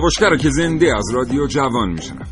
[0.00, 2.28] کاوشگر که زنده از رادیو جوان میشنوید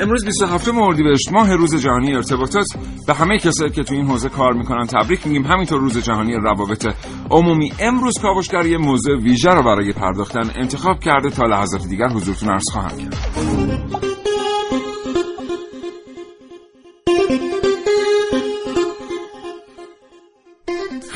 [0.00, 2.66] امروز 27 اردیبهشت ماه روز جهانی ارتباطات
[3.06, 5.44] به همه کسایی که تو این حوزه کار می‌کنن تبریک میگیم.
[5.44, 6.86] همینطور روز جهانی روابط
[7.30, 7.72] عمومی.
[7.80, 12.70] امروز کاوشگر یه موضوع ویژه رو برای پرداختن انتخاب کرده تا لحظات دیگر حضورتون عرض
[12.72, 13.79] خواهم کرد.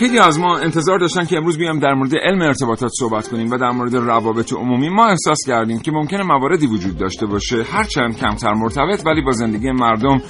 [0.04, 3.56] خیلی از ما انتظار داشتن که امروز بیام در مورد علم ارتباطات صحبت کنیم و
[3.58, 4.88] در مورد روابط عمومی.
[4.88, 9.70] ما احساس کردیم که ممکنه مواردی وجود داشته باشه هرچند کمتر مرتبط ولی با زندگی
[9.70, 10.22] مردم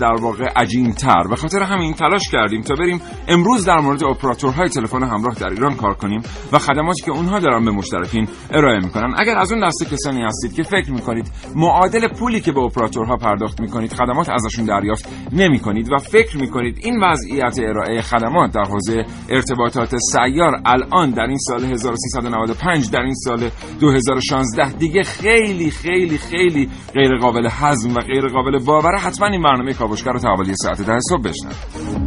[0.00, 4.68] در واقع عجین تر به خاطر همین تلاش کردیم تا بریم امروز در مورد اپراتورهای
[4.68, 6.22] تلفن همراه در ایران کار کنیم
[6.52, 9.14] و خدماتی که اونها دارن به مشترکین ارائه می‌کنن.
[9.18, 13.60] اگر از اون دسته کسانی هستید که فکر می‌کنید معادل پولی که به اپراتورها پرداخت
[13.60, 18.97] می‌کنید خدمات ازشون دریافت نمی‌کنید و فکر می‌کنید این وضعیت ارائه خدمات در حوزه
[19.28, 26.68] ارتباطات سیار الان در این سال 1395 در این سال 2016 دیگه خیلی خیلی خیلی
[26.94, 28.98] غیر قابل هضم و غیر قابل باوره.
[28.98, 31.97] حتما این برنامه کاوشگر رو تا ساعت ده صبح بشنوید.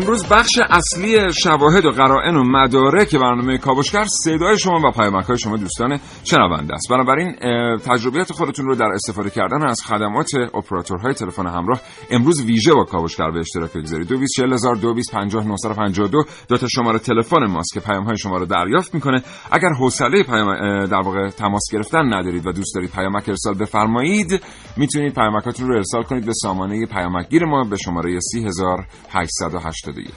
[0.00, 5.38] امروز بخش اصلی شواهد و قرائن و مدارک برنامه کاوشگر صدای شما و پیامک های
[5.38, 6.88] شما دوستان شنونده است.
[6.90, 7.36] بنابراین
[7.76, 13.30] تجربیات خودتون رو در استفاده کردن از خدمات اپراتورهای تلفن همراه امروز ویژه با کاوشگر
[13.30, 14.08] به اشتراک بگذارید.
[14.08, 16.06] 224000
[16.48, 19.22] دو تا شماره تلفن ماست که پیام های شما رو دریافت می‌کنه.
[19.50, 24.42] اگر حوصله پیام در واقع تماس گرفتن ندارید و دوست دارید پیامک ارسال بفرمایید
[24.76, 30.12] می‌تونید پیامکاتون رو ارسال کنید به سامانه پیامکگیر ما به شماره 3808 81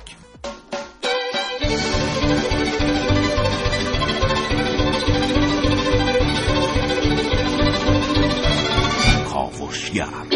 [9.29, 10.30] کاوشگر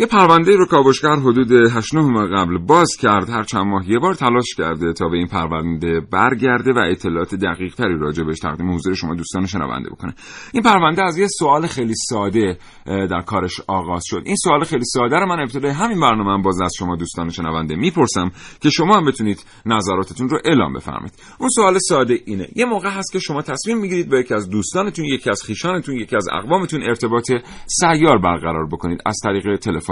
[0.00, 3.30] یه پرونده رو کاوشگر حدود 8 ماه قبل باز کرد.
[3.30, 7.74] هر چند ماه یه بار تلاش کرده تا به این پرونده برگرده و اطلاعات دقیق
[7.74, 10.14] تری راجع بهش تقدیم حضور شما دوستان شنونده بکنه.
[10.52, 14.22] این پرونده از یه سوال خیلی ساده در کارش آغاز شد.
[14.24, 18.30] این سوال خیلی ساده رو من ابتدای همین برنامه باز از شما دوستان شنونده می‌پرسم
[18.60, 21.14] که شما هم بتونید نظراتتون رو اعلام بفرمایید.
[21.38, 22.48] اون سوال ساده اینه.
[22.56, 26.16] یه موقع هست که شما تصمیم می‌گیرید با یکی از دوستانتون یکی از خیشانتون یکی
[26.16, 27.32] از اقوامتون ارتباط
[27.66, 29.00] سیار برقرار بکنید.
[29.06, 29.89] از طریق تلفن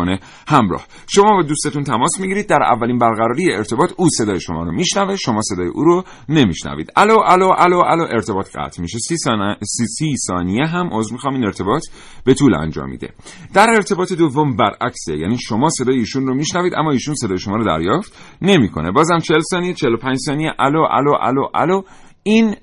[0.49, 0.87] همراه.
[1.07, 2.49] شما با دوستتون تماس می‌گیرید.
[2.49, 5.17] در اولین برقراری ارتباط او صدای شما رو میشنوه.
[5.17, 6.93] شما صدای او رو نمیشنوید.
[6.97, 8.99] الو الو الو الو ارتباط قطع میشه.
[8.99, 11.83] سی, ثانیه سی, سی ثانیه هم عذر می‌خوام این ارتباط
[12.25, 13.15] به طول انجام میده.
[13.55, 15.17] در ارتباط دوم برعکسه.
[15.17, 18.91] یعنی شما صدای ایشون رو میشنوید اما ایشون صدای شما رو دریافت نمی‌کنه.
[18.91, 20.53] بازم 40 ثانیه 45 ثانیه.
[20.59, 21.83] الو الو الو الو.
[22.29, 22.57] این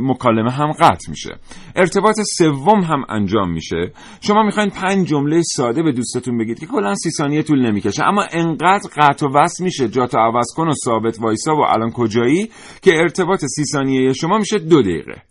[0.00, 1.30] مکالمه هم قطع میشه.
[1.76, 3.92] ارتباط سوم هم انجام میشه.
[4.20, 8.04] شما می‌خواین پنج جمله ساده به دوستتون بگید که کلا سی ثانیه طول نمی‌کشه.
[8.04, 12.50] اما انقدر قطع و وصل میشه جاتو عوض کن و ثابت وایسا و الان کجایی
[12.82, 15.22] که ارتباط سی ثانیه شما میشه دو دقیقه.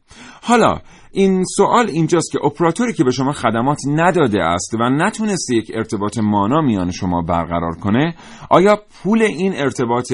[0.43, 0.77] حالا
[1.15, 6.17] این سوال اینجاست که اپراتوری که به شما خدمات نداده است و نتونسته یک ارتباط
[6.17, 8.15] مانا میان شما برقرار کنه
[8.49, 10.13] آیا پول این ارتباط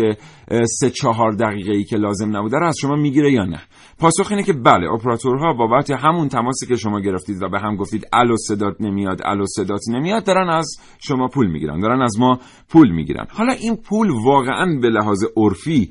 [0.79, 3.61] سه چهار دقیقه ای که لازم نبوده رو از شما می‌گیره یا نه؟
[3.99, 8.07] پاسخ اینه که بله اپراتورها بابت همون تماسی که شما گرفتید و به هم گفتید
[8.13, 10.67] الو صدات نمیاد الو صدات نمیاد دارن از
[10.99, 13.25] شما پول می‌گیرن دارن از ما پول می‌گیرن.
[13.29, 15.89] حالا این پول واقعا به لحاظ عرفی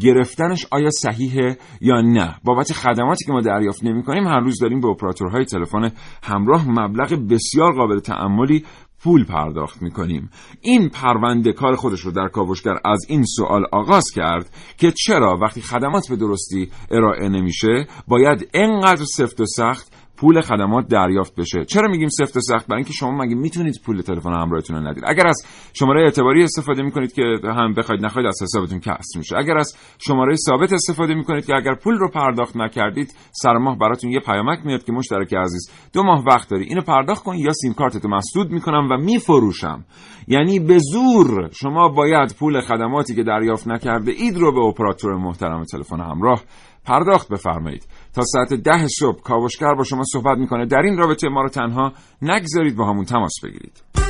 [0.00, 4.88] گرفتنش آیا صحیحه یا نه؟ بابت خدماتی که ما دریافت نمی‌کنیم هر روز داریم به
[4.88, 5.90] اپراتورهای تلفن
[6.22, 8.64] همراه مبلغ بسیار قابل تعملی
[9.04, 10.30] پول پرداخت می‌کنیم.
[10.60, 15.60] این پرونده کار خودش رو در کاوشگر از این سوال آغاز کرد که چرا وقتی
[15.60, 21.64] خدمات به درستی ارائه نمیشه باید انقدر سفت و سخت پول خدمات دریافت بشه.
[21.64, 25.04] چرا میگیم سفت و سخت؟ برای اینکه شما مگه می‌تونید پول تلفن همراهتون رو ندید.
[25.06, 29.36] اگر از شماره اعتباری استفاده می‌کنید که هم بخواید نخواید از حسابتون کسر میشه.
[29.36, 29.76] اگر از
[30.06, 34.58] شماره ثابت استفاده می‌کنید که اگر پول رو پرداخت نکردید سر ماه براتون یه پیامک
[34.64, 38.50] میاد که مشترک عزیز دو ماه وقت داری اینو پرداخت کن یا سیم کارتتو مسدود
[38.50, 39.84] می‌کنم و میفروشم.
[40.28, 45.64] یعنی به زور شما باید پول خدماتی که دریافت نکرده اید رو به اپراتور محترم
[45.64, 46.42] تلفن همراه
[46.84, 47.86] پرداخت بفرمایید.
[48.14, 50.66] تا ساعت ده صبح کاوشگر با شما صحبت می‌کنه.
[50.66, 51.92] در این رابطه ما رو تنها
[52.22, 54.01] نگذارید با همون تماس بگیرید.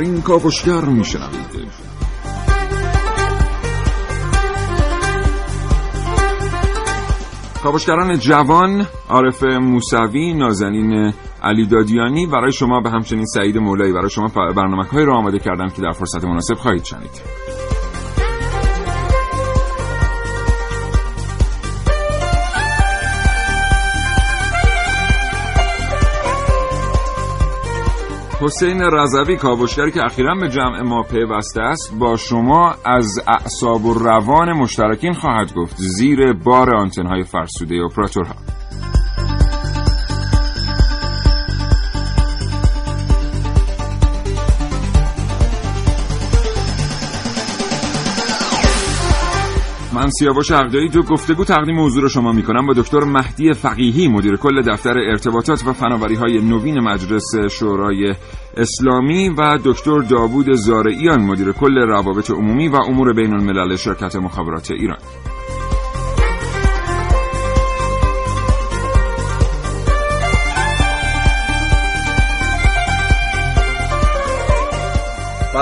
[0.00, 1.82] این کاوشگر میشنوید.
[7.62, 11.12] کاوشگران جوان عارف موسوی نازنین
[11.42, 15.68] علی دادیانی برای شما به همچنین سعید مولایی برای شما برنامه های را آماده کردم
[15.68, 17.41] که در فرصت مناسب خواهید شنید.
[28.44, 33.94] حسین رضوی کاوشگری که اخیرا به جمع ما پیوسته است با شما از اعصاب و
[33.94, 38.34] روان مشترکین خواهد گفت زیر بار آنتنهای فرسوده اپراتورها.
[50.02, 54.62] من سیاوش عقدایی تو گفتگو تقدیم رو شما می‌کنم با دکتر مهدی فقیهی مدیر کل
[54.62, 58.14] دفتر ارتباطات و فناوری های نوین مجلس شورای
[58.56, 64.70] اسلامی و دکتر داوود زارعیان مدیر کل روابط عمومی و امور بین الملل شرکت مخابرات
[64.70, 64.98] ایران.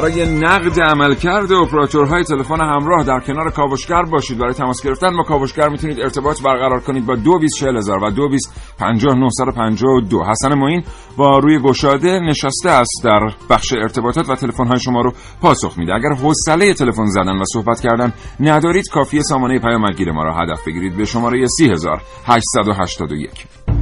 [0.01, 4.39] برای نقد عملکرد اپراتورهای تلفن همراه در کنار کاوشگر باشید.
[4.39, 10.83] برای تماس گرفتن با کاوشگر می‌تونید ارتباط برقرار کنید با 224000 و 2250 حسن معین
[11.17, 13.21] با روی گشاده نشسته است در
[13.51, 15.13] بخش ارتباطات و تلفن‌های شما رو
[15.43, 15.95] پاسخ میده.
[15.95, 20.97] اگر حوصله تلفن زدن و صحبت کردن ندارید کافی سامانه پیامگیر ما را هدف بگیرید.
[20.97, 23.80] به شماره 30881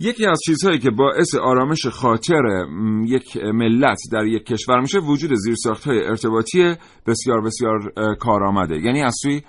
[0.00, 2.66] یکی از چیزهایی که باعث آرامش خاطر
[3.06, 6.74] یک ملت در یک کشور میشه وجود زیرساختهای ارتباطی
[7.06, 8.76] بسیار بسیار کارآمده.
[8.80, 9.42] یعنی از سوی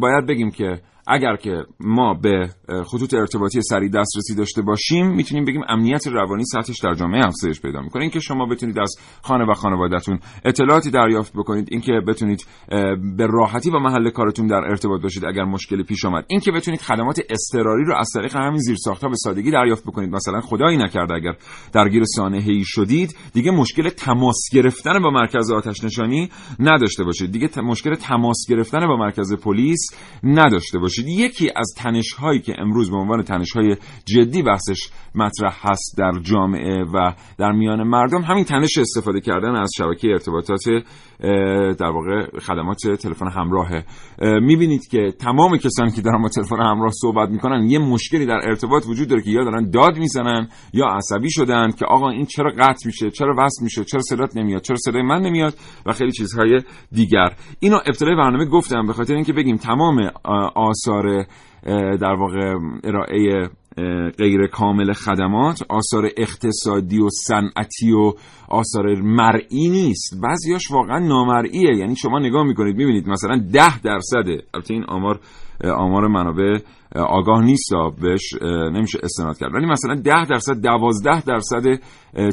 [0.00, 2.50] باید بگیم که اگر که ما به
[2.84, 7.80] خطوط ارتباطی سریع دسترسی داشته باشیم می‌تونیم بگیم امنیت روانی سطحش در جامعه افزایش پیدا
[7.80, 8.02] می‌کنه.
[8.02, 12.46] اینکه شما بتونید از خانه و خانوادهتون اطلاعاتی دریافت بکنید اینکه بتونید
[13.16, 16.24] به راحتی با محل کارتون در ارتباط باشید اگر مشکلی پیش آمد.
[16.28, 20.10] اینکه بتونید خدمات اضطراری رو از طریق همین زیرساختها به سادگی دریافت بکنید.
[20.10, 21.32] مثلا خدایی نکرده اگر
[21.72, 27.32] درگیر سانحه‌ای شدید دیگه مشکل تماس گرفتن با مرکز آتش نشانی نداشته باشید.
[27.32, 29.80] دیگه مشکل تماس گرفتن با مرکز پلیس
[30.24, 30.95] نداشته باشید.
[30.98, 36.12] یکی از تنش هایی که امروز به عنوان تنش های جدی بحثش مطرح هست در
[36.22, 40.62] جامعه و در میان مردم همین تنش استفاده کردن از شبکه ارتباطات
[41.78, 43.84] در واقع خدمات تلفن همراهه.
[44.20, 48.86] می‌بینید که تمام کسانی که دارن با تلفن همراه صحبت می‌کنن یه مشکلی در ارتباط
[48.86, 52.86] وجود داره که یا دارن داد می‌زنن یا عصبی شدن که آقا این چرا قطع
[52.86, 55.54] میشه چرا وصل میشه چرا صدات نمیاد چرا صدای من نمیاد
[55.86, 56.60] و خیلی چیزهای
[56.92, 57.28] دیگر.
[57.60, 60.10] اینو ابتدای برنامه گفتم به خاطر اینکه بگیم تمام
[60.54, 61.26] آثار
[62.00, 62.54] در واقع
[62.84, 63.48] ارائه
[64.18, 68.12] غیر کامل خدمات آثار اقتصادی و صنعتی و
[68.48, 70.20] آثار مرئی نیست.
[70.22, 71.76] بعضیاش واقعا نامرئیه.
[71.76, 74.42] یعنی شما نگاه می‌کنید می‌بینید مثلا ده درصده.
[74.54, 75.20] البته این آمار
[75.64, 76.58] آمار منابع
[76.94, 79.54] آگاه نیست بهش نمیشه استناد کرد.
[79.54, 81.62] ولی مثلا 10 درصد 12 درصد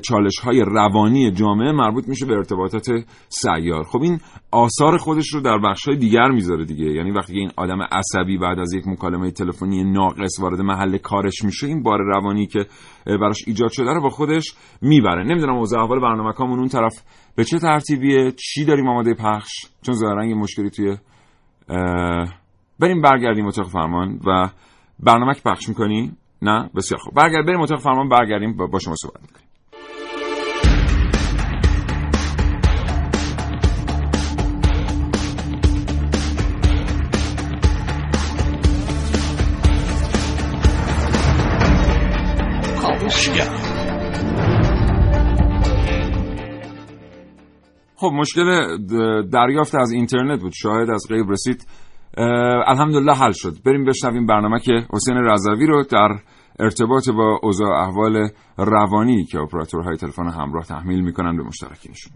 [0.04, 2.92] چالش های روانی جامعه مربوط میشه به ارتباطات
[3.30, 3.84] سیار.
[3.84, 4.20] خب این
[4.52, 6.86] آثار خودش رو در بخش های دیگر می‌ذاره دیگه.
[6.86, 11.68] یعنی وقتی این آدم عصبی بعد از یک مکالمه تلفنی ناقص وارد محل کارش میشه
[11.68, 12.66] این بار روانی که
[13.06, 15.24] براش ایجاد شده رو با خودش می‌بره.
[15.24, 16.94] نمی‌دونم اوضاع احوال برنامه‌کامون اون طرف
[17.36, 20.98] به چه ترتیبیه؟ چی داریم آماده پخش؟ چون ظاهرا یه مشکلی توی
[22.80, 24.50] بریم برگردیم اتاق فرمان و
[25.00, 26.12] برنامه پخش می‌کنی؟
[26.42, 27.14] نه؟ بسیار خوب.
[27.14, 29.44] برگرد بریم اتاق فرمان برگردیم با شما صحبت می‌کنیم.
[47.96, 48.78] خب مشکل
[49.32, 50.52] دریافت از اینترنت بود.
[50.56, 51.68] شاید از غیب رسید.
[52.18, 53.54] الحمدلله حل شد.
[53.66, 56.10] بریم بشنویم برنامه که حسین رضوی رو در
[56.60, 62.14] ارتباط با اوضاع احوال روانی که اپراتورهای تلفن همراه تحمیل می‌کنن به مشترکینشون.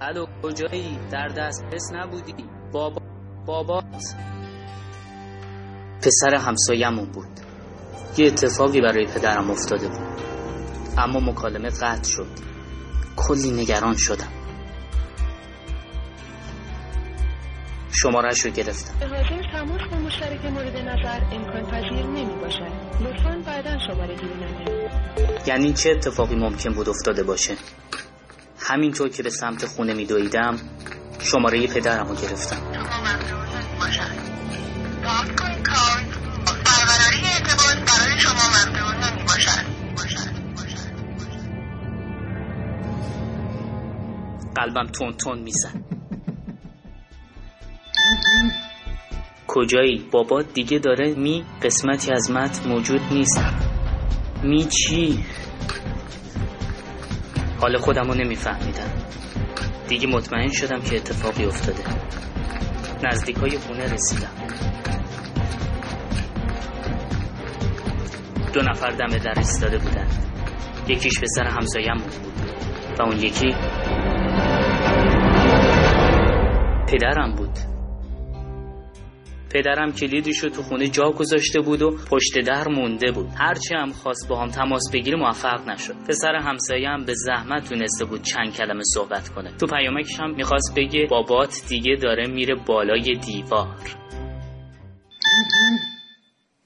[0.00, 2.34] الو کجایی؟ در دسترس نبودی؟
[2.72, 3.13] بابا
[3.46, 4.14] بابات
[6.02, 7.28] پسر همسایمون بود.
[8.16, 10.20] یه اتفاقی برای پدرم افتاده بود.
[10.98, 12.26] اما مکالمه قطع شد.
[13.16, 14.28] کلی نگران شدم.
[17.92, 18.98] شمارش رو گرفتم.
[19.00, 24.16] به حاضر تماس با مشترک مورد نظر امکان پذیر نمی باشد لطفا بعدا شماره
[25.46, 27.54] یعنی چه اتفاقی ممکن بود افتاده باشه؟
[28.58, 30.56] همینطور که به سمت خونه می دویدم
[31.20, 32.56] شماره پدرم رو گرفتم.
[44.54, 45.84] قلبم تون تون میزن.
[49.46, 53.40] کجایی؟ بابا دیگه داره می قسمتی از مت موجود نیست.
[54.42, 55.24] می چی؟
[57.60, 58.93] حال خودم رو نمیفهمیدم.
[59.88, 61.82] دیگه مطمئن شدم که اتفاقی افتاده.
[63.04, 64.30] نزدیک های خونه رسیدم.
[68.52, 70.06] دو نفر دم در ایستاده بودن.
[70.88, 72.14] یکیش به سر همسایم بود.
[72.98, 73.54] و اون یکی
[76.88, 77.73] پدرم بود.
[79.54, 83.26] پدرم کلیدش رو تو خونه جا گذاشته بود و پشت در مونده بود.
[83.38, 85.94] هرچی هم خواست با هم تماس بگیره موفق نشد.
[86.08, 89.50] پسر همسایه به زحمت تونسته بود چند کلمه صحبت کنه.
[89.60, 93.76] تو پیامکش هم می‌خواست بگه بابات دیگه داره میره بالای دیوار.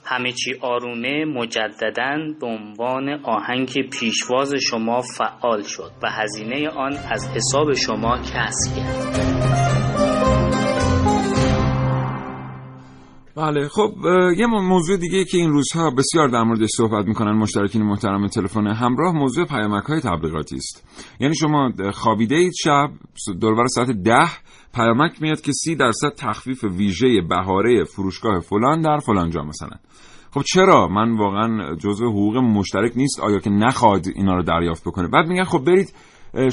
[0.04, 7.28] همه چی آرومه مجددا به عنوان آهنگ پیشواز شما فعال شد و هزینه آن از
[7.28, 9.68] حساب شما کسب کرد.
[13.38, 13.95] بله خب
[14.37, 19.14] یه موضوع دیگه که این روزها بسیار در موردش صحبت می‌کنن مشترکین محترم تلفن همراه
[19.14, 20.85] موضوع پیامک های تبلیغاتی است.
[21.21, 22.90] یعنی شما خوابیده اید شب
[23.40, 24.28] دوربر ساعت ده
[24.75, 29.76] پیامک میاد که سی درصد تخفیف ویژه بهاره فروشگاه فلان در فلان جا مثلا.
[30.30, 35.09] خب چرا؟ من واقعا جزء حقوق مشترک نیست آیا که نخواد اینا رو دریافت بکنه؟
[35.09, 35.95] بعد میگن خب برید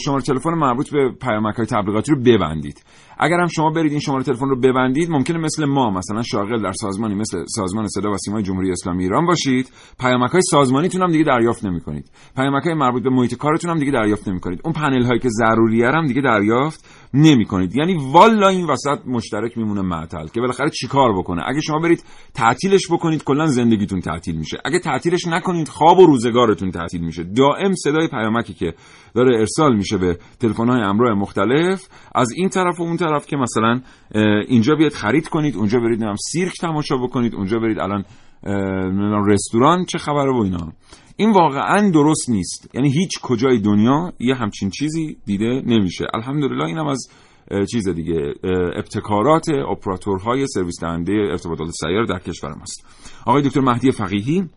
[0.05, 2.83] شماره تلفن مربوط به پیامک های تبلیغاتی رو ببندید.
[3.17, 6.71] اگر هم شما برید این شماره تلفن رو ببندید ممکنه مثل ما مثلا شاغل در
[6.71, 9.71] سازمانی مثل سازمان صدا و سیمای جمهوری اسلامی ایران باشید.
[9.99, 13.79] پیامک های سازمانیتون هم دیگه دریافت نمی کنید پیامک های مربوط به محیط کارتون هم
[13.79, 17.97] دیگه دریافت نمی کنید اون پنل هایی که ضروریه هم دیگه دریافت نمی کنید یعنی
[18.11, 22.03] والا این وسط مشترک میمونه معطل که بالاخره چیکار بکنه؟ اگه شما برید
[22.33, 24.57] تعطیلش بکنید کلا زندگیتون تعطیل میشه.
[24.65, 27.23] اگه تعطیلش نکنید خواب و روزگارتون تعطیل میشه.
[27.23, 28.73] دائم صدای پیامکی که
[29.15, 33.37] داره ارسال میشه به تلفن های همراه مختلف از این طرف و اون طرف که
[33.37, 33.81] مثلا
[34.47, 38.05] اینجا بیاد خرید کنید اونجا برید نمی‌دونم سیرک تماشا بکنید اونجا برید الان
[39.27, 40.71] رستوران چه خبره و اینا.
[41.17, 42.75] این واقعا درست نیست.
[42.75, 46.05] یعنی هیچ کجای دنیا یه همچین چیزی دیده نمیشه.
[46.13, 47.09] الحمدلله اینم از
[47.71, 48.33] چیز دیگه
[48.75, 52.87] ابتکارات اپراتورهای سرویس دهنده ارتباطات سیار در کشور ماست
[53.25, 54.49] آقای دکتر مهدی فقیهی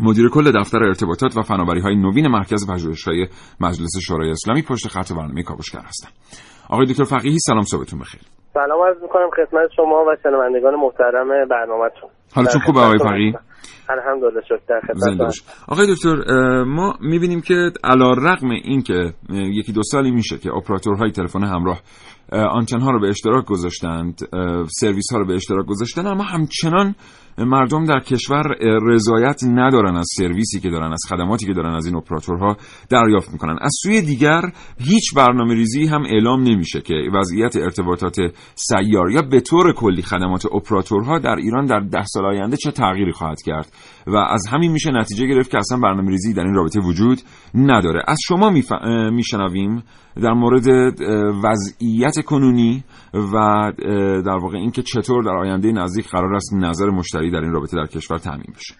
[0.00, 3.26] مدیر کل دفتر ارتباطات و فناوری های نوین مرکز پژوهش‌های
[3.60, 6.08] مجلس شورای اسلامی پشت خط برنامه کاوشگر هستم.
[6.70, 8.20] آقای دکتر فقیهی سلام صبحتون بخیر.
[8.54, 12.10] سلام عرض می‌کنم خدمت شما و شنوندگان محترم برنامه‌تون.
[12.34, 13.34] حالتون خوبه آقای فقیهی
[13.90, 14.80] الحمدلله شکر.
[14.80, 15.34] خدمت
[15.68, 16.14] آقای دکتر
[16.64, 21.80] ما می‌بینیم که علا رقم این که یکی دو سالی میشه که اپراتورهای تلفن همراه
[22.32, 24.20] آنتن ها رو به اشتراک گذاشتند
[24.80, 26.94] سرویس ها رو به اشتراک گذاشتن اما همچنان
[27.38, 28.42] مردم در کشور
[28.82, 32.56] رضایت ندارن از سرویسی که دارن از خدماتی که دارن از این اپراتورها
[32.90, 33.58] دریافت می‌کنن.
[33.60, 34.42] از سوی دیگر
[34.78, 38.16] هیچ برنامه ریزی هم اعلام نمیشه که وضعیت ارتباطات
[38.54, 43.12] سیار یا به طور کلی خدمات اپراتورها در ایران در ده سال آینده چه تغییری
[43.12, 43.72] خواهد کرد.
[44.06, 47.20] و از همین میشه نتیجه گرفت که اصلا برنامه ریزی در این رابطه وجود
[47.54, 48.02] نداره.
[48.08, 48.50] از شما
[49.10, 49.82] میشنویم
[50.22, 50.66] در مورد
[51.44, 52.84] وضعیت کنونی
[53.14, 53.36] و
[54.26, 57.86] در واقع اینکه چطور در آینده نزدیک قرار است نظر مشتری در این رابطه در
[57.86, 58.74] کشور تعمین بشه.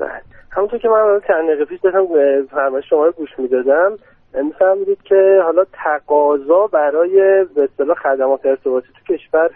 [0.00, 0.20] بله.
[0.50, 2.06] همونطور که من چند دقیقه پیش داشتم
[2.50, 3.96] فرمایش شما رو گوش می‌دادم
[4.42, 9.50] می‌فهمید که حالا تقاضا برای به اصطلاح خدمات ارتباطی تو کشور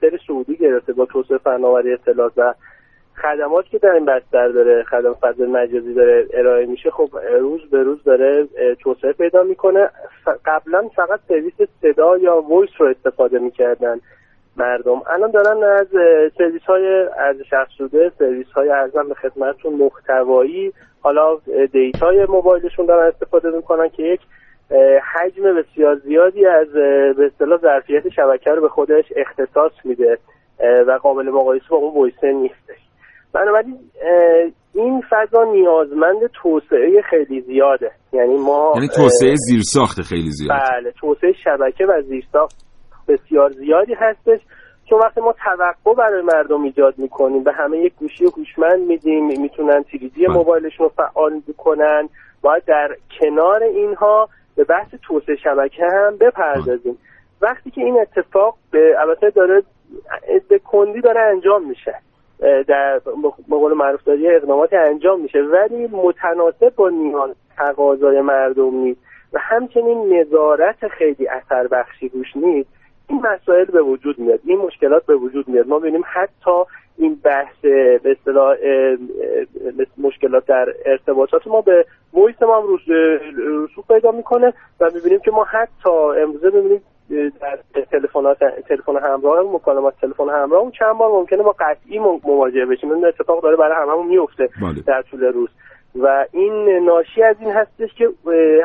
[0.00, 2.54] سر سعودی گرفته با توسعه فناوری اطلاعات و
[3.22, 7.08] خدماتی که در این بستر داره خدمات فضای مجازی داره ارائه میشه خب
[7.40, 8.48] روز به روز داره
[8.80, 9.90] توسعه پیدا می‌کنه.
[10.44, 14.00] قبلا فقط سرویس صدا یا voice رو استفاده می‌کردن
[14.56, 15.02] مردم.
[15.06, 15.88] الان دارن از
[16.38, 21.38] سرویس های ارزش افزوده سرویس های عرضم به خدمتتون محتوایی حالا
[21.72, 24.20] data ی موبایلشون دارن استفاده می‌کنن که یک
[25.14, 26.72] حجم بسیار زیادی از
[27.16, 30.18] به اصطلاح ظرفیت شبکه رو به خودش اختصاص میده
[30.86, 32.83] و قابل مقایسه با اون voice ه نیستش.
[33.34, 33.78] بنابراین
[34.74, 37.90] این فضا نیازمند توسعه خیلی زیاده.
[38.12, 40.60] یعنی ما یعنی توسعه زیرساخت خیلی زیاد.
[40.60, 42.56] بله توسعه شبکه و زیرساخت
[43.08, 44.40] بسیار زیادی هستش.
[44.90, 49.82] چون وقتی ما توقع برای مردم ایجاد می‌کنیم به همه یک گوشی هوشمند میدیم می‌تونن
[49.82, 50.36] تیریدی بله.
[50.36, 52.08] موبایلشون رو فعال بکنن
[52.42, 52.88] باید در
[53.20, 56.98] کنار اینها به بحث توسعه شبکه هم بپردازیم.
[57.42, 59.62] وقتی که این اتفاق به البته داره
[60.48, 61.94] به کندی داره انجام میشه.
[62.40, 63.00] در
[63.48, 65.42] به قول معروف داری اقداماتی انجام میشه.
[65.42, 69.00] ولی متناسب با نیاز تقاضای مردم نیست.
[69.32, 72.68] و همچنین نظارت خیلی اثر بخشی روش نیست.
[73.08, 74.40] این مسائل به وجود میاد.
[74.44, 75.68] این مشکلات به وجود میاد.
[75.68, 76.62] ما ببینیم حتی
[76.98, 78.56] این بحث به اصطلاح
[79.98, 82.78] مشکلات در ارتباطات ما به وایس ما هم
[83.64, 85.90] رسوخ پیدا می‌کنه و می‌بینیم که ما حتی
[86.22, 86.82] امروزه ببینیم
[87.40, 87.58] در
[87.90, 92.92] تلفنات تلفن همراه مکالمات تلفن همراه اون چند بار ممکنه با قطعی مواجه بشیم.
[92.92, 94.82] این اتفاق داره برای هممون میفته بله.
[94.86, 95.48] در طول روز.
[96.00, 98.08] و این ناشی از این هستش که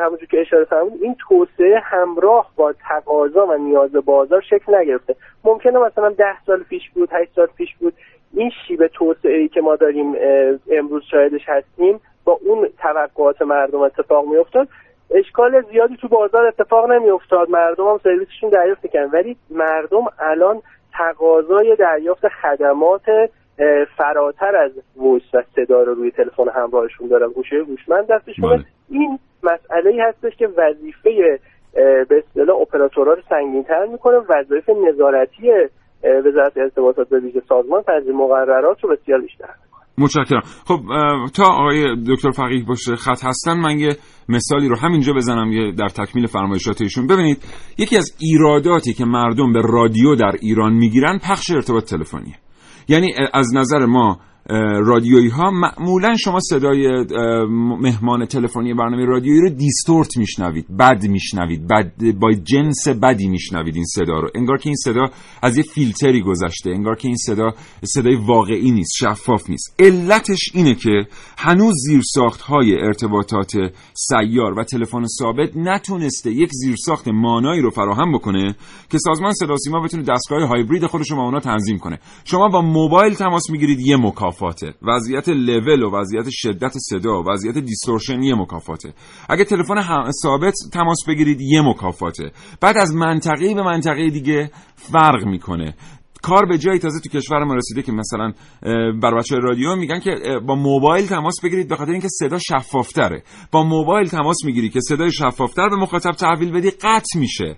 [0.00, 5.16] همونجور که اشاره فرمودید این توسعه همراه با تقاضا و نیاز بازار شکل نگرفته.
[5.44, 7.94] ممکنه مثلا ده سال پیش بود هشت سال پیش بود.
[8.34, 10.14] این شیب توسعه ای که ما داریم
[10.70, 14.68] امروز شاهدش هستیم با اون توقعات مردم اتفاق میافتاد.
[15.14, 17.50] اشکال زیادی تو بازار اتفاق نمیافتاد.
[17.50, 20.62] مردم هم سرویسشون دریافت می‌کنن ولی مردم الان
[20.92, 23.02] تقاضای دریافت خدمات
[23.96, 27.28] فراتر از voice و صدا رو روی تلفن همراهشون دارن.
[27.28, 28.64] گوشی هوشمند دستشونه بله.
[28.88, 31.38] این مسئله ای هستش که وظیفه
[32.08, 34.16] به اصطلاح اپراتورها رو سنگین‌تر می‌کنه.
[34.16, 35.52] وظایف نظارتی
[36.04, 39.48] وزارت ارتباطات به ویژه سازمان تنظیم مقررات رو بسیار بیشتر.
[40.00, 40.42] متشکرم.
[40.64, 40.80] خب
[41.34, 43.96] تا آقای دکتر فقیه باشه خط هستن من یه
[44.28, 47.06] مثالی رو همینجا بزنم یه در تکمیل فرمایشات ایشون.
[47.06, 47.44] ببینید
[47.78, 52.34] یکی از ایراداتی که مردم به رادیو در ایران می‌گیرن پخش ارتباط تلفنیه.
[52.88, 54.18] یعنی از نظر ما
[54.86, 57.04] رادیویی ها معمولا شما صدای
[57.80, 63.84] مهمان تلفنی برنامه رادیویی رو دیستورت میشنوید بد میشنوید بد با جنس بدی میشنوید این
[63.84, 64.30] صدا رو.
[64.34, 65.06] انگار که این صدا
[65.42, 69.74] از یه فیلتری گذشته انگار که این صدا صدای واقعی نیست شفاف نیست.
[69.78, 71.06] علتش اینه که
[71.38, 73.52] هنوز زیرساخت های ارتباطات
[73.94, 78.54] سیار و تلفن ثابت نتونسته یک زیرساخت مانایی رو فراهم بکنه
[78.90, 81.98] که سازمان صدا سیما بتونه دستگاه هایبرید خودش رو با اونا تنظیم کنه.
[82.24, 84.39] شما با موبایل تماس می‌گیرید یه مکافات.
[84.40, 84.74] مکافاته.
[84.82, 88.92] وضعیت لول و وضعیت شدت صدا و وضعیت دیستورشن یه مکافاته.
[89.28, 92.30] اگه تلفن ثابت تماس بگیرید یه مکافاته.
[92.60, 95.74] بعد از منطقه به منطقه دیگه فرق می‌کنه.
[96.22, 98.32] کار به جایی تازه تو کشور ما رسیده که مثلا
[99.02, 103.22] بر بچه رادیو میگن که با موبایل تماس بگیرید به خاطر اینکه صدا شفافتره.
[103.52, 107.56] با موبایل تماس می‌گیری که صدای شفافتر به مخاطب تحویل بدی قطع میشه.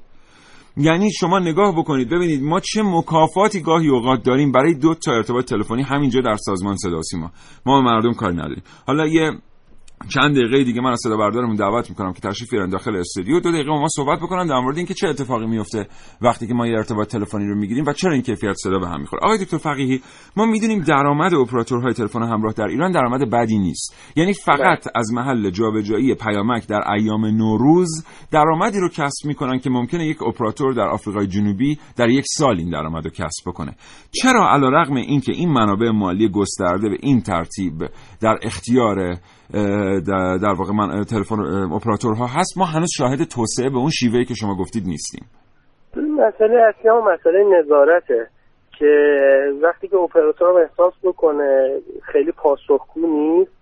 [0.77, 5.45] یعنی شما نگاه بکنید ببینید ما چه مکافاتی گاهی اوقات داریم برای دو تا ارتباط
[5.45, 7.31] تلفنی همینجا در سازمان صدا سیما.
[7.67, 8.63] ما مردم کاری نداریم.
[8.87, 9.31] حالا یه
[10.09, 13.41] چند دقیقه دیگه من از صدا بردارمون دعوت می‌کنم که تشریف بیارن داخل استودیو.
[13.41, 15.87] دو دقیقه ما صحبت بکنن در مورد اینکه چه اتفاقی میفته
[16.21, 19.01] وقتی که ما یه ارتباط تلفنی رو می‌گیریم و چرا این کیفیت صدا به هم
[19.01, 19.23] می‌خوره.
[19.25, 20.01] آقای دکتر فقیهی
[20.37, 23.97] ما می‌دونیم درآمد اپراتورهای تلفن همراه در ایران درآمد بدی نیست.
[24.17, 30.07] یعنی فقط از محل جابجایی پیامک در ایام نوروز درآمدی رو کسب می‌کنن که ممکنه
[30.07, 33.77] یک اپراتور در آفریقای جنوبی در یک سال این درآمد رو کسب بکنه.
[34.23, 37.75] چرا علیرغم اینکه این منابع مالی گسترده به این ترتیب
[38.21, 39.17] در اختیار
[40.43, 41.41] در واقع من تلفن
[41.77, 42.59] اپراتورها هست.
[42.59, 45.25] ما هنوز شاهد توسعه به اون شیوهی که شما گفتید نیستیم.
[45.97, 48.29] مسئله اصلی هم مسئله نظارته
[48.79, 48.95] که
[49.63, 53.53] وقتی که اپراتور احساس بکنه خیلی پاسخگو نیست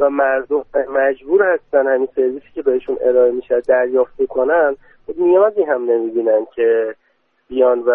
[0.00, 4.76] و مردم مجبور هستن همین سرویسی که بهشون ارائه میشه دریافت کنن
[5.18, 6.94] نیازی هم نمی‌بینن که
[7.48, 7.90] بیان و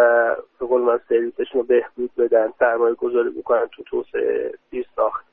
[0.60, 5.29] به قول من سرویسشون رو بهبود بدن سرمایه گذاری بکنن تو توسعه زیر ساخت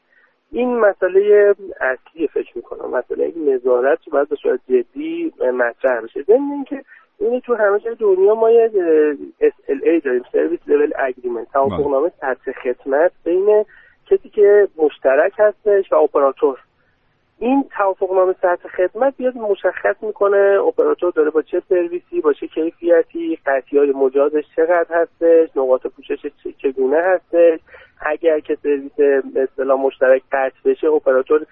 [0.52, 6.22] این مسئله اصلی فکر می‌کنم مسئله نظارت باید به صورت جدی مطرح بشه.
[6.22, 6.84] ضمن اینکه
[7.18, 8.70] این تو همه جای دنیا ما یه
[9.40, 13.64] SLA داریم سرویس لول اگریمنت توافقنامه سطح خدمت بین
[14.10, 16.58] کسی که مشترک هستش و اپراتور
[17.38, 23.38] این توافقنامه سطح خدمت بیاد مشخص می‌کنه اپراتور داره با چه سرویسی با چه کیفیتی
[23.46, 26.26] قطعی های مجازش چقدر هستش نقاط پوشش
[26.62, 27.60] چگونه هستش.
[28.00, 28.92] اگر که سرویس
[29.36, 31.46] اصطلاح مشترک قطع بشه اپراتور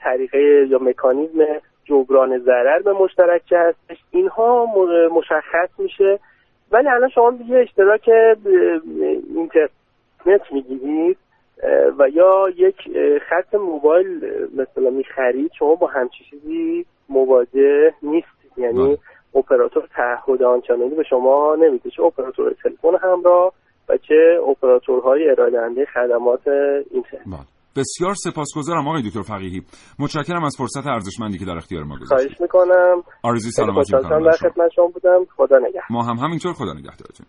[0.00, 1.46] طریقه یا مکانیزم
[1.84, 4.66] جبران ضرر به مشترک که هستش؟ اینها
[5.12, 6.18] مشخص میشه.
[6.72, 8.10] ولی الان شما یه اشتراک
[9.34, 11.18] اینترنت می‌گیرید.
[11.98, 12.76] و یا یک
[13.28, 14.06] خط موبایل
[14.56, 18.52] مثلا می‌خرید شما با همچی چیزی مواجه نیستید.
[18.56, 18.98] یعنی بله.
[19.34, 21.90] اپراتور تعهد آنچنانی به شما نمیده.
[21.90, 23.52] چه اپراتور تلفن همراه
[23.88, 24.14] و چه
[24.48, 26.48] اپراتورهای ارائه خدمات
[26.90, 27.26] اینترنت.
[27.26, 27.46] بله.
[27.76, 29.62] بسیار سپاسگزارم آقای دکتر فقیهی.
[29.98, 32.36] متشکرم از فرصت ارزشمندی که در اختیار ما گذاشتید.
[32.36, 33.02] خواهش می‌کنم.
[33.22, 33.96] آرزوی سلامتی.
[33.96, 35.24] می‌کنم در خدمت شما بودم.
[35.36, 35.82] خدا نگهدار.
[35.90, 37.26] ما هم همینطور خدا نگهدارتون.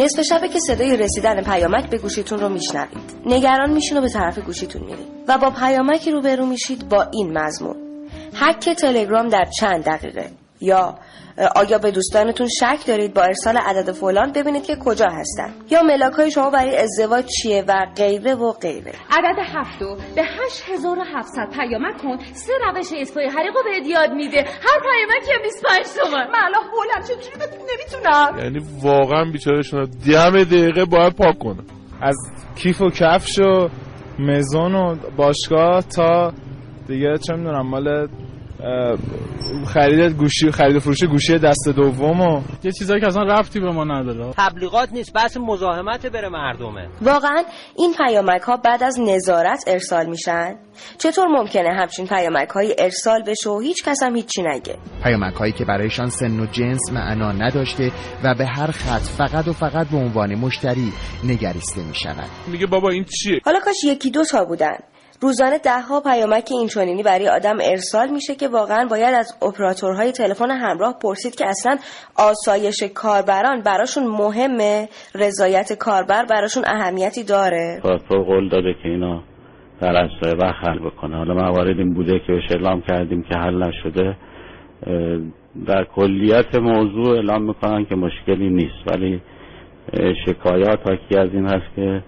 [0.00, 3.12] نصف شبه که صدای رسیدن پیامک به گوشیتون رو میشنوید.
[3.26, 5.06] نگران میشین و به طرف گوشیتون میرید.
[5.28, 7.76] و با پیامکی روبرو میشید با این مضمون.
[8.34, 10.30] حک تلگرام در چند دقیقه
[10.60, 10.98] یا
[11.56, 15.54] آیا به دوستانتون شک دارید با ارسال عدد فلان؟ ببینید که کجا هستن.
[15.70, 18.92] یا ملاک های شما برای ازدواج چیه و غیره و غیره.
[19.10, 22.18] عدد هفتو به 8700 پیامک کن.
[22.32, 24.38] سه روش اسپای حریقو به یاد میده.
[24.38, 26.26] هر پیامک یه 25 تومن.
[26.26, 27.02] من الان هولم.
[27.02, 31.64] چطوری نمی‌تونم؟ یعنی واقعا بیچاره شما دم دقیقه باید پاک کنم.
[32.00, 32.16] از
[32.56, 33.68] کیف و کفش و
[34.18, 36.32] مزون و باشگاه تا
[36.88, 38.08] دیگه چه می‌دونم مال
[39.66, 43.84] خرید گوشی خرید فروش گوشی دست دوم و یه چیزایی که اصلا رفتی به ما
[43.84, 44.32] نداره.
[44.36, 47.42] تبلیغات نیست بس مزاحمت بره مردمه واقعا
[47.76, 50.54] این پیامک ها بعد از نظارت ارسال میشن؟
[50.98, 55.52] چطور ممکنه همچین پیامک های ارسال بشه و هیچ کس هم هیچی نگه؟ پیامک هایی
[55.52, 57.92] که برایشان سن و جنس معنا نداشته
[58.24, 60.92] و به هر خط فقط و فقط به عنوان مشتری
[61.24, 62.30] نگریسته می‌شوند.
[62.46, 64.76] میگه بابا این چیه؟ حالا کاش یکی دو تا بودن.
[65.20, 70.98] روزانه دهها پیامک اینچنینی برای آدم ارسال میشه که واقعا باید از اپراتورهای تلفن همراه
[71.02, 71.76] پرسید که اصلا
[72.16, 79.22] آسایش کاربران براشون مهمه؟ رضایت کاربر براشون اهمیتی داره؟ پاسپورت قول داده که اینا
[79.80, 81.16] در اسرع وقت حل بکنه.
[81.16, 84.16] حالا موارد این بوده که بهش اعلام کردیم که حل نشده.
[85.66, 88.86] در کلیت موضوع اعلام می‌کنن که مشکلی نیست.
[88.86, 89.22] ولی
[90.26, 92.02] شکایات حاکی از این هست که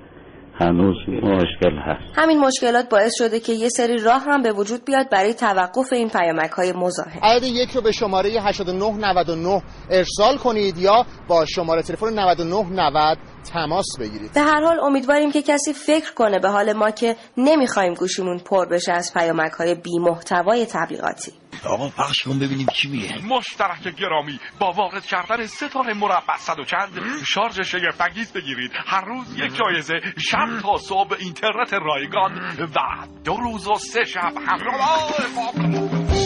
[0.60, 2.18] هنوز مشکل هست.
[2.18, 6.08] همین مشکلات باعث شده که یه سری راه هم به وجود بیاد برای توقف این
[6.08, 7.20] پیامک های مزاحم.
[7.22, 13.18] عدد یک رو به شماره 8999 ارسال کنید یا با شماره تلفن 9990
[13.52, 14.32] تماس بگیرید.
[14.34, 18.68] به هر حال امیدواریم که کسی فکر کنه به حال ما که نمی‌خوایم گوشیمون پر
[18.68, 21.32] بشه از پیامک های بی محتوای تبلیغاتی.
[21.64, 23.26] آقا پخش کن ببینیم چی میگه.
[23.26, 28.72] مشترک گرامی با وارد کردن تا مربع صد و چند شارژ شگفتانگیز بگیرید.
[28.86, 34.32] هر روز یک جایزه شب تا صبح اینترنت رایگان و دو روز و سه شب
[34.46, 36.19] همراه.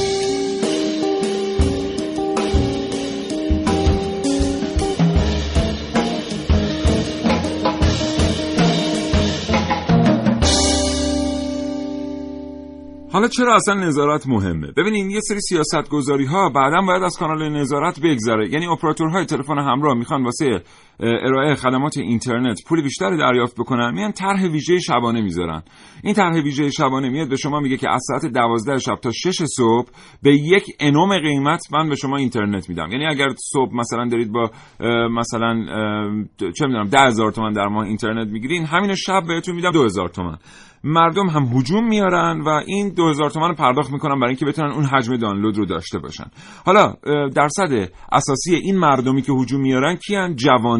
[13.14, 17.48] حالا چرا اصلا نظارت مهمه؟ ببینین یه سری سیاست گذاری ها بعدا باید از کانال
[17.48, 18.48] نظارت بگذره.
[18.48, 20.62] یعنی اپراتورهای تلفن همراه می‌خوان واسه
[21.00, 22.61] ارائه خدمات اینترنت.
[22.68, 23.94] پول بیشتری دریافت بکنن.
[23.94, 25.62] میان طرح ویژه شبانه می‌ذارن.
[26.02, 29.42] این طرح ویژه شبانه میاد به شما میگه که از ساعت 12 شب تا 6
[29.57, 29.88] صبح
[30.22, 32.88] به یک انوم قیمت من به شما اینترنت میدم.
[32.92, 34.50] یعنی اگر صبح مثلا دارید با
[35.09, 35.54] مثلا
[36.38, 40.38] چه می‌دونم 10000 تومان در ماه اینترنت می‌گیرین همین شب بهتون میدم 2000 تومان.
[40.87, 44.85] مردم هم هجوم میارن و این 2000 تومان رو پرداخت می‌کنن برای اینکه بتونن اون
[44.85, 46.24] حجم دانلود رو داشته باشن.
[46.66, 46.94] حالا
[47.35, 50.35] درصد اساسی این مردمی که هجوم میارن کیان؟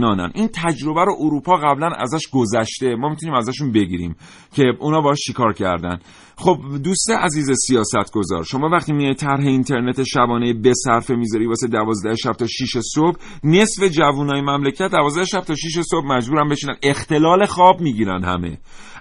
[0.05, 2.97] جوانانن این تجربه رو اروپا قبلا ازش گذشته.
[2.97, 4.17] ما می‌تونیم ازشون بگیریم
[4.55, 5.99] که اونا باش چیکار کردن.
[6.37, 11.67] خب دوست عزیز سیاست گذار شما وقتی میای طرح اینترنت شبانه به صرفه می‌ذاری واسه
[11.67, 16.75] 12 شب تا 6 صبح نصف جوانای مملکت 12 شب تا 6 صبح مجبورن بشینن.
[16.83, 18.59] اختلال خواب می‌گیرن همه.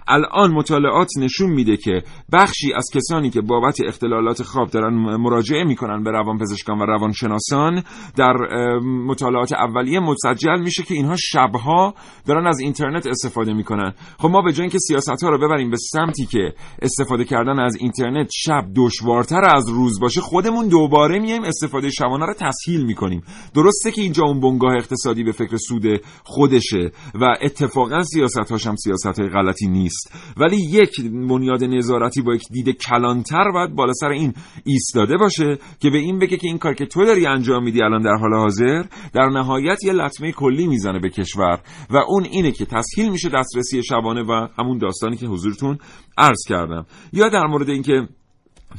[0.08, 6.04] الان مطالعات نشون میده که بخشی از کسانی که بابت اختلالات خواب دارن مراجعه می‌کنن
[6.04, 7.84] به روانپزشکان و روانشناسان
[8.16, 8.34] در
[8.80, 11.94] مطالعات اولیه مسجل میشه که اینها شبها
[12.28, 13.94] دارن از اینترنت استفاده می‌کنن.
[14.20, 17.76] خب ما به جای اینکه سیاست ها رو ببریم به سمتی که استفاده کردن از
[17.76, 23.24] اینترنت شب دشوارتر از روز باشه خودمون دوباره میایم استفاده شبانه رو تسهیل می‌کنیم.
[23.56, 25.84] درسته که اینجا اون بنگاه اقتصادی به فکر سود
[26.24, 29.93] خودشه و اتفاقا سیاست هاشم سیاست های غلطی نیست.
[30.38, 34.34] ولی یک بنیاد نظارتی با یک دید کلانتر باید بالا سر این
[34.66, 38.02] ایستاده باشه که به این بگه که این کار که تو داری انجام میدی الان
[38.02, 41.60] در حال حاضر در نهایت یه لطمه کلی می‌زنه به کشور.
[41.90, 45.78] و اون اینه که تسهیل میشه دسترسی شبانه و همون داستانی که حضورتون
[46.18, 46.86] عرض کردم.
[47.14, 48.08] یا در مورد اینکه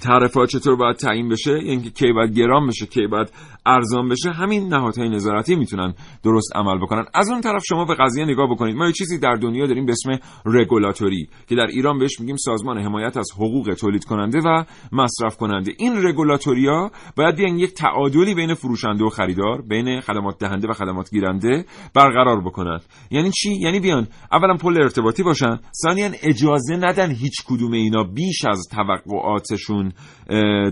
[0.01, 3.31] تعرفه چطور باید تعیین بشه یعنی که کی باید گرام بشه کی باید
[3.67, 7.05] ارزان بشه همین نهادهای نظارتی می‌تونن درست عمل بکنن.
[7.15, 8.77] از اون طرف شما به قضیه نگاه بکنید.
[8.77, 10.11] ما یه چیزی در دنیا داریم به اسم
[10.47, 15.73] رگولاتوری که در ایران بهش میگیم سازمان حمایت از حقوق تولید کننده و مصرف کننده
[15.79, 21.11] این رگولاتوریا باید بیان یک تعادلی بین فروشنده و خریدار بین خدمات دهنده و خدمات
[21.11, 22.81] گیرنده برقرار بکنن.
[23.11, 28.45] یعنی چی؟ یعنی بیان اولا پل ارتباطی باشن ثانیا اجازه ندن هیچ کدوم اینا بیش
[28.45, 29.93] از توقعاتشون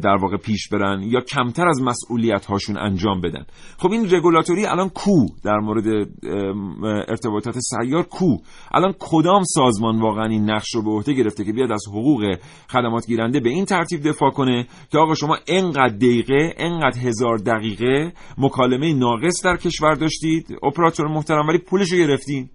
[0.02, 3.44] در واقع پیش برن یا کمتر از مسئولیت هاشون انجام بدن.
[3.78, 6.08] خب این رگولاتوری الان کو در مورد
[7.08, 8.36] ارتباطات سیار کو.
[8.72, 12.36] الان کدام سازمان واقعا این نقش رو به عهده گرفته که بیاد از حقوق
[12.68, 18.12] خدمات گیرنده به این ترتیب دفاع کنه که آقا شما انقدر دقیقه انقدر هزار دقیقه
[18.38, 22.48] مکالمه ناقص در کشور داشتید؟ اپراتور محترم ولی پولش رو گرفتین.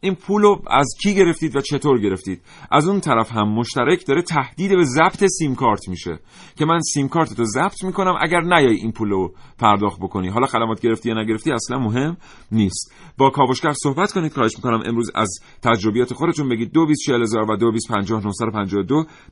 [0.00, 4.22] این پول رو از کی گرفتید و چطور گرفتید؟ از اون طرف هم مشترک داره
[4.22, 6.18] تهدید به ضبط سیم کارت میشه.
[6.56, 10.28] که من سیم کارت رو ضبط می‌کنم اگر نیای این پول رو پرداخت بکنی.
[10.28, 12.16] حالا خدمات گرفتی یا نگرفتی اصلا مهم
[12.52, 12.92] نیست.
[13.18, 14.32] با کاوشگر صحبت کنید.
[14.32, 15.28] خواهش می‌کنم امروز از
[15.62, 16.72] تجربیات خودتون بگید.
[16.72, 18.82] 224000 و 2250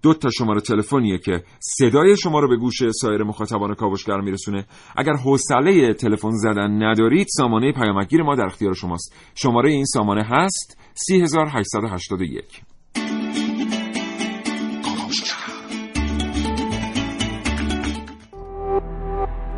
[0.02, 0.14] دو.
[0.14, 4.66] تا شماره تلفنیه که صدای شما رو به گوش سایر مخاطبان کاوشگر میرسونه.
[4.96, 9.14] اگر حوصله تلفن زدن ندارید سامانه پیامکگیر ما در اختیار شماست.
[9.34, 10.55] شماره این سامانه هست
[10.96, 12.64] 3881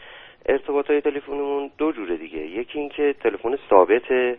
[0.46, 2.38] ارتباط های تلفنمون دو جوره دیگه.
[2.38, 4.38] یکی اینکه تلفن ثابته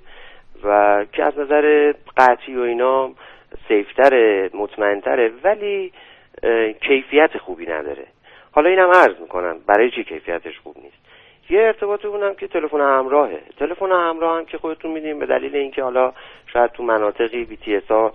[0.64, 3.10] و که از نظر قطعی و اینا
[3.68, 5.92] سیفتره مطمئنتره ولی
[6.80, 8.06] کیفیت خوبی نداره.
[8.52, 10.96] حالا اینم عرض می‌کنم برای چی کیفیتش خوب نیست؟
[11.50, 13.40] یه ارتباط اونم که تلفن همراهه.
[13.58, 16.12] تلفن همراه هم که خودتون میدین به دلیل اینکه حالا
[16.52, 18.12] شاید تو مناطقی بی تی ها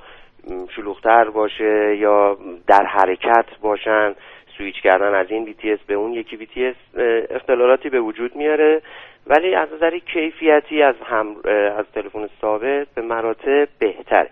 [0.75, 4.15] شلوغتر باشه یا در حرکت باشن
[4.57, 6.99] سویچ کردن از این BTS به اون یکی BTS
[7.29, 8.81] اختلالاتی به وجود میاره.
[9.27, 11.35] ولی از نظر کیفیتی از هم
[11.77, 14.29] از تلفن ثابت به مراتب بهتره.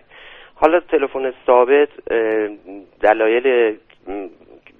[0.54, 1.88] حالا تلفن ثابت
[3.00, 3.76] دلایل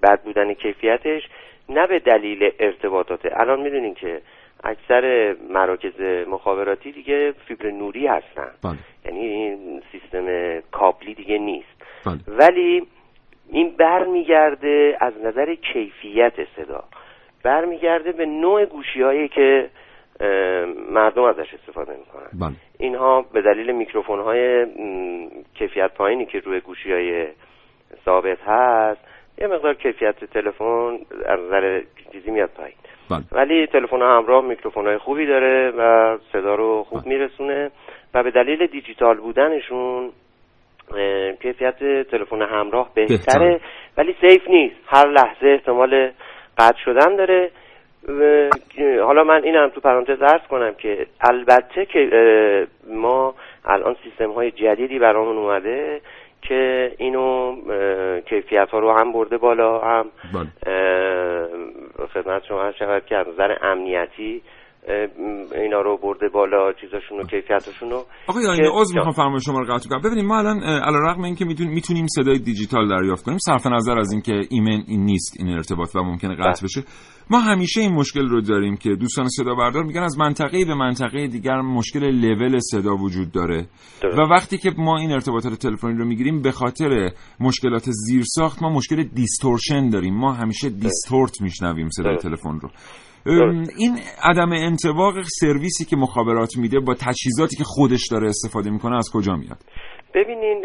[0.03, 1.29] بد بودن کیفیتش
[1.69, 3.41] نه به دلیل ارتباطاته.
[3.41, 4.21] الان می‌دونین که
[4.65, 8.79] اکثر مراکز مخابراتی دیگه فیبر نوری هستن بله.
[9.05, 10.27] یعنی این سیستم
[10.71, 12.19] کابلی دیگه نیست بله.
[12.39, 12.87] ولی
[13.53, 16.85] این برمیگرده از نظر کیفیت صدا
[17.43, 19.71] برمیگرده به نوع گوشی هایی که
[20.91, 22.57] مردم ازش استفاده می‌کنن بله.
[22.79, 24.67] اینها به دلیل میکروفون های
[25.55, 27.27] کیفیت پایینی که روی گوشی های
[28.05, 29.01] ثابت هست
[29.39, 32.77] یه مقدار کیفیت تلفن از نظر چیزی میاد پایین
[33.11, 33.25] بله.
[33.33, 37.71] ولی تلفن همراه میکروفون های خوبی داره و صدا رو خوب میرسونه
[38.15, 40.11] و به دلیل دیجیتال بودنشون
[41.43, 41.79] کیفیت
[42.11, 43.61] تلفن همراه بهتره.
[43.99, 44.77] ولی سیف نیست.
[44.87, 46.11] هر لحظه احتمال
[46.59, 47.51] قطع شدن داره.
[49.05, 52.11] حالا من اینم تو پرانتز ارز کنم که البته که
[52.91, 56.01] ما الان سیستم های جدیدی برامون اومده
[56.43, 57.57] که اینو
[58.21, 60.07] کیفیت ها رو هم برده بالا هم
[62.15, 64.43] خدمت شما شود که از نظر امنیتی
[65.63, 69.75] اینا رو برده بالا چیزاشون رو کیفیتشون رو آقای آینه عذر می‌خوام فرمایش شما رو
[69.75, 70.01] قطع کنم.
[70.01, 74.83] ببینید ما الان علیرغم اینکه می‌تونیم صدای دیجیتال دریافت کنیم صرف نظر از اینکه ایمن
[74.87, 76.85] این نیست این ارتباط و ممکنه قطع بشه.
[77.31, 81.27] ما همیشه این مشکل رو داریم که دوستان صدا بردار میگن از منطقه به منطقه
[81.27, 83.67] دیگر مشکل لول صدا وجود داره.
[84.03, 84.19] درست.
[84.19, 89.03] و وقتی که ما این ارتباطات تلفنی رو می‌گیریم به خاطر مشکلات زیرساخت ما مشکل
[89.03, 90.15] دیستورشن داریم.
[90.15, 92.17] ما همیشه دیستورت میشنویم صدای.
[92.17, 92.71] تلفن رو.
[93.27, 93.93] این
[94.25, 99.33] عدم انطباق سرویسی که مخابرات میده با تجهیزاتی که خودش داره استفاده می‌کنه از کجا
[99.33, 99.59] میاد؟
[100.15, 100.65] ببینین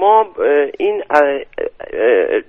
[0.00, 0.26] ما
[0.78, 1.02] این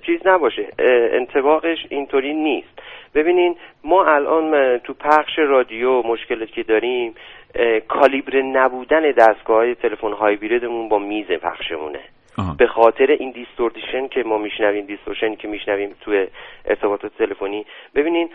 [0.06, 0.62] چیز نباشه.
[0.78, 2.78] اه، انطباقش اینطوری نیست.
[3.14, 7.14] ببینین ما الان تو پخش رادیو مشکلاتی که داریم
[7.88, 12.00] کالیبر نبودن دستگاه های تلفن هایبریدمون با میز پخشمونه.
[12.58, 16.26] به خاطر این دیستورشن که ما میشنویم دیستورشنی که میشنویم توی
[16.66, 17.66] ارتباطات تلفنی.
[17.94, 18.28] ببینین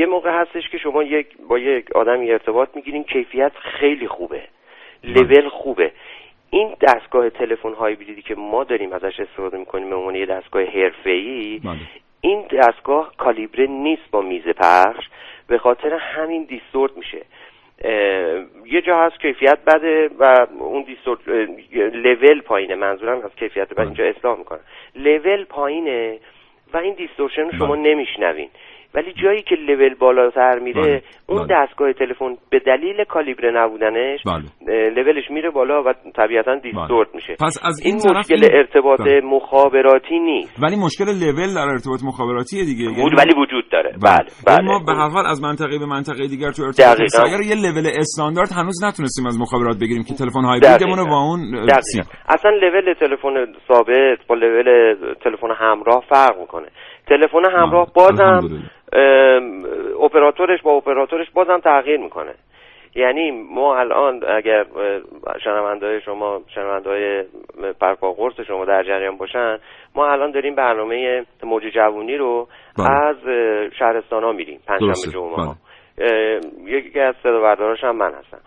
[0.00, 4.42] یه موقع هستش که شما یک با یک آدمی ارتباط می‌گیرین کیفیت خیلی خوبه.
[5.04, 5.92] لول خوبه.
[6.50, 11.60] این دستگاه تلفن هایبریدی که ما داریم ازش استفاده می‌کنیم به عنوان یه دستگاه حرفه‌ای
[12.20, 15.04] این دستگاه کالیبره نیست با میز پخش
[15.46, 17.22] به خاطر همین distort میشه.
[18.66, 21.20] یه جا هست کیفیت بده و اون distort
[21.94, 22.74] level پایینه.
[22.74, 24.60] منظورم از کیفیت بده اینجا اصلاح می‌کنم.
[24.94, 26.18] level پایینه
[26.72, 28.48] و این distortion رو شما نمیشنوین.
[28.94, 31.02] ولی جایی که لول بالاتر میره بله.
[31.26, 34.90] اون دستگاه تلفن به دلیل کالیبره نبودنش بله.
[34.90, 37.36] لولش میره بالا و طبیعتا distort میشه.
[37.40, 39.20] پس از این این طرف مشکل این- ارتباط بله.
[39.20, 40.62] مخابراتی نیست.
[40.62, 42.84] ولی مشکل لول در ارتباط مخابراتی دیگه.
[42.84, 43.90] یعنی بود ولی وجود داره.
[44.02, 44.12] بله.
[44.48, 44.66] یعنی بله.
[44.66, 47.06] ما به هر حال از منطقه به منطقه دیگر تو ارتباط.
[47.06, 51.40] سایر یه لول استاندارد هنوز نتونستیم از مخابرات بگیریم که تلفن هایبریدمون رو با اون
[52.28, 53.34] اصلا لول تلفن
[53.68, 56.68] ثابت با لول تلفن همراه فرق می‌کنه.
[57.10, 58.40] تلفن همراه بازم
[60.02, 62.34] اپراتورش با اپراتورش بازم تغییر می‌کنه.
[62.94, 64.64] یعنی ما الان اگر
[65.44, 67.24] شنونده های شما شنونده های
[67.80, 69.58] پرپا قرص شما در جریان باشن
[69.94, 73.16] ما الان داریم برنامه موج جوونی رو از
[73.78, 75.12] شهرستان ها میریم پنجشنبه.
[75.12, 76.40] جمعه بله.
[76.64, 78.40] یکی از صدا هم من هستم.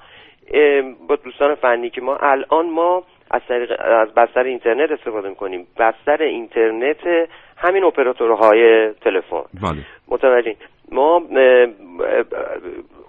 [1.08, 5.67] با دوستان فنی که ما الان ما از طریق از بستر اینترنت استفاده می‌کنیم.
[5.80, 9.43] بستر اینترنت همین اپراتورهای تلفن.
[9.62, 9.78] بله.
[10.08, 10.56] متوجه
[10.91, 11.22] ما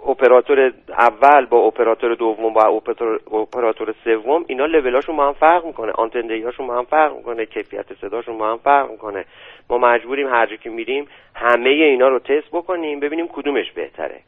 [0.07, 5.93] اپراتور اول با اپراتور دوم با اپراتور, اپراتور سوم اینا لولاشون با هم فرق می‌کنه.
[5.93, 7.47] آنتن هاشون با هم فرق می‌کنه.
[7.47, 9.25] کیفیت صداشون با هم فرق می‌کنه.
[9.71, 14.21] ما مجبوریم هر جا که میریم همه اینا رو تست بکنیم ببینیم کدومش بهتره.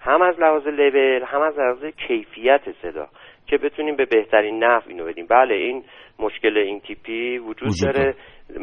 [0.00, 3.08] هم از لحاظ لول هم از لحاظ کیفیت صدا.
[3.46, 5.26] که بتونیم به بهترین نحو اینو بدیم.
[5.26, 5.84] بله این
[6.18, 8.14] مشکل این تیپی وجود, وجود داره.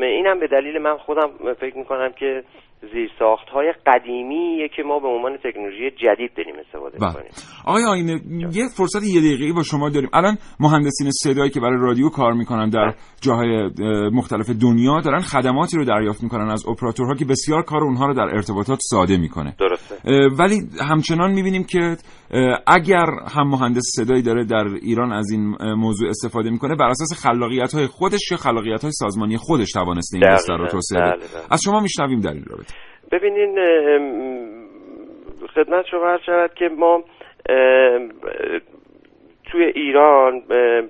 [0.02, 2.44] اینم به دلیل من خودم فکر می‌کنم که
[2.94, 7.08] زیرساخت های قدیمیه که ما به عنوان تکنولوژی جدید داریم استفاده بله.
[7.08, 7.32] می‌کنیم.
[7.66, 8.12] آقای آینه
[8.54, 10.10] یه فرصت یه دقیقه‌ای با شما داریم.
[10.14, 13.70] الان مهندسین صدایی که برای رادیو کار می‌کنن در جاهای اه،
[14.14, 18.36] مختلف دنیا دارن خدماتی رو دریافت می‌کنن از اپراتورها که بسیار کار اونها رو در
[18.36, 19.56] ارتباطات ساده می‌کنه.
[19.60, 19.96] درسته.
[20.40, 20.60] ولی
[20.90, 21.96] همچنان می‌بینیم که
[22.68, 27.74] اگر هم مهندس صدایی داره در ایران از این موضوع استفاده می‌کنه بر اساس خلاقیت
[27.74, 30.34] های خودش یا خلاقیت های سازمانی خودش توانسته این.
[30.34, 31.54] بستر رو توسعه بده بله، بله.
[31.54, 32.74] از شما میشنویم در این رابطه
[33.12, 33.56] ببینین
[35.56, 37.04] خدمت شما عرض شود که ما
[39.52, 40.42] توی ایران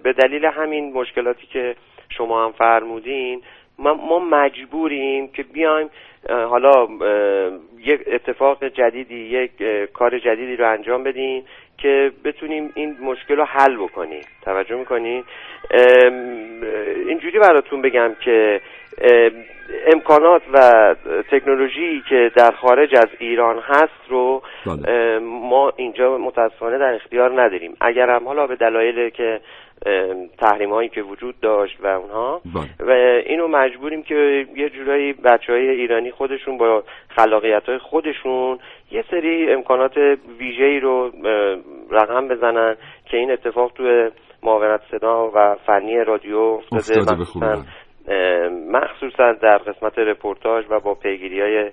[0.04, 1.76] به دلیل همین مشکلاتی که
[2.18, 3.42] شما هم فرمودین
[3.80, 5.90] ما, مجبوریم که بیایم
[6.30, 6.88] حالا
[7.78, 9.52] یک اتفاق جدیدی یک
[9.94, 11.44] کار جدیدی رو انجام بدیم
[11.78, 14.22] که بتونیم این مشکل رو حل بکنیم.
[14.42, 15.24] توجه می‌کنین
[17.08, 18.62] اینجوری براتون بگم که
[19.94, 20.96] امکانات و
[21.32, 27.76] تکنولوژی که در خارج از ایران هست رو ام، ما اینجا متاسفانه در اختیار نداریم.
[27.82, 29.40] اگر هم حالا به دلایل که
[30.38, 32.42] تحریم هایی که وجود داشت و اونها
[32.80, 32.92] و
[33.26, 38.60] اینو مجبوریم که یه جورایی بچه های ایرانی خودشون با خلاقیت های خودشون
[38.92, 39.98] یه سری امکانات
[40.40, 41.12] ویژه ای رو
[41.92, 44.10] رقم بزنن که این اتفاق توی
[44.44, 47.00] معاونت صدا و فنی رادیو افتاده.
[47.00, 47.64] افتاده
[48.72, 51.72] مخصوصا در قسمت رپورتاج و با پیگیری های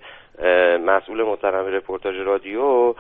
[0.79, 2.95] مسئول محترم رپورتاج رادیو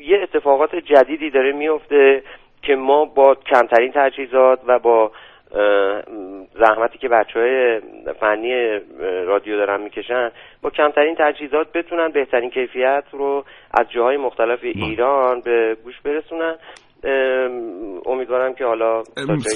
[0.00, 2.22] یه اتفاقات جدیدی داره میفته
[2.62, 5.12] که ما با کمترین تجهیزات و با
[6.54, 7.80] زحمتی که بچه های
[8.20, 8.80] فنی
[9.26, 10.30] رادیو دارن می‌کشن
[10.62, 16.54] با کمترین تجهیزات بتونن بهترین کیفیت رو از جاهای مختلف ایران به گوش برسونن.
[18.06, 19.02] امیدوارم که حالا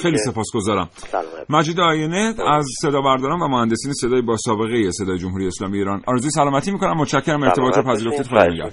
[0.03, 0.89] خیلی سپاسگزارم.
[1.51, 6.03] مجید آینه از صدا برداران و مهندسین صدای با سابقه صدای جمهوری اسلامی ایران.
[6.07, 6.97] آرزوی سلامتی می‌کنم.
[6.97, 7.43] متشکرم.
[7.43, 8.27] ارتباط پذیرفتید.
[8.27, 8.73] خدا نگهدار.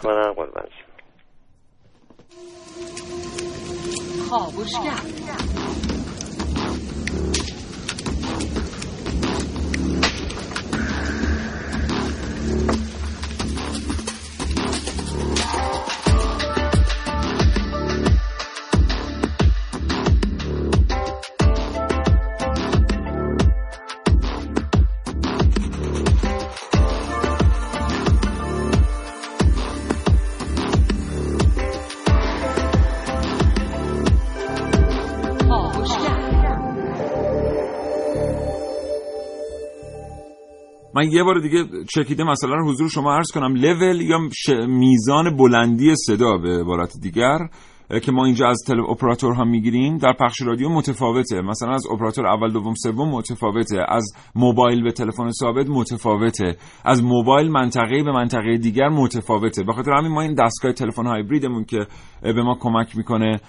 [40.95, 41.63] من یه بار دیگه
[41.95, 43.55] چکیده مثلا حضور شما عرض کنم.
[43.55, 44.17] لول یا
[44.67, 47.37] میزان بلندی صدا به عبارت دیگر
[48.01, 51.41] که ما اینجا از تل اپراتور هم می‌گیریم در پخش رادیو متفاوته.
[51.41, 53.85] مثلا از اپراتور اول دوم سوم متفاوته.
[53.89, 56.55] از موبایل به تلفن ثابت متفاوته.
[56.85, 59.63] از موبایل منطقه به منطقه دیگر متفاوته.
[59.63, 61.87] به خاطر همین ما این دستگاه تلفن هایبریدمون که
[62.21, 63.39] به ما کمک می‌کنه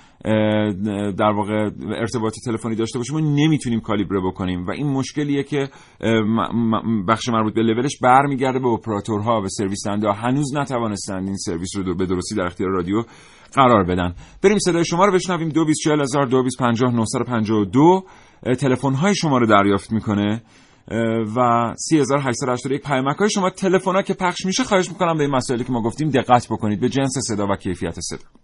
[1.19, 1.71] در واقع
[2.01, 4.67] ارتباط تلفنی داشته باشیم و نمی‌تونیم کالیبره بکنیم.
[4.67, 5.69] و این مشکلیه که
[7.09, 11.95] بخش مربوط به لولش برمیگرده به اپراتورها و سرویس دهنده هنوز نتوانستند این سرویس رو
[11.95, 13.03] به درستی در اختیار رادیو
[13.55, 14.15] قرار بدن.
[14.43, 15.49] بریم صدای شما رو بشنویم.
[15.49, 18.03] 224000
[18.59, 20.43] تلفن های شما رو دریافت می‌کنه.
[21.37, 25.65] و 3881 پیامک های شما تلفن ها که پخش میشه خواهش می‌کنم به این مسائلی
[25.65, 26.81] که ما گفتیم دقت بکنید.
[26.81, 28.44] به جنس صدا و کیفیت صدا.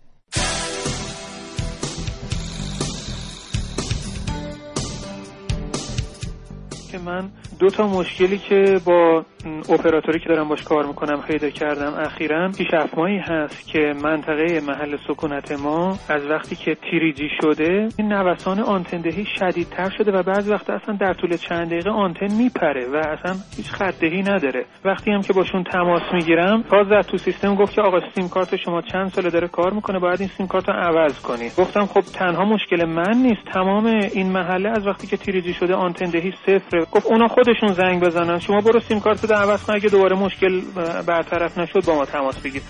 [7.21, 9.25] که من دو تا مشکلی که با
[9.69, 15.53] اپراتوری که دارم باش کار می‌کنم پیدا کردم اخیرا پیشافمایی هست که منطقه محل سکونت
[15.53, 20.97] ما از وقتی که تیریجی شده این نوسان آنتندهی شدیدتر شده و بعضی وقت اصلا
[21.01, 24.65] در طول چند دقیقه آنتن میپره و اصلا هیچ خطدهی نداره.
[24.85, 28.57] وقتی هم که باشون تماس می‌گیرم باز در تو سیستم گفت که آقا سیم کارت
[28.57, 32.01] شما چند ساله داره کار می‌کنه باید این سیم کارت رو عوض کنید گفتم خب
[32.01, 36.85] تنها مشکل من نیست تمام این محله از وقتی که تیریجی شده آنتندهی صفره.
[36.93, 38.39] گفت اونا خودشون زنگ بزنن.
[38.39, 39.75] شما برو سیم کارت عوض کن.
[39.75, 40.61] اگه دوباره مشکل
[41.07, 42.63] برطرف نشد با ما تماس بگیر.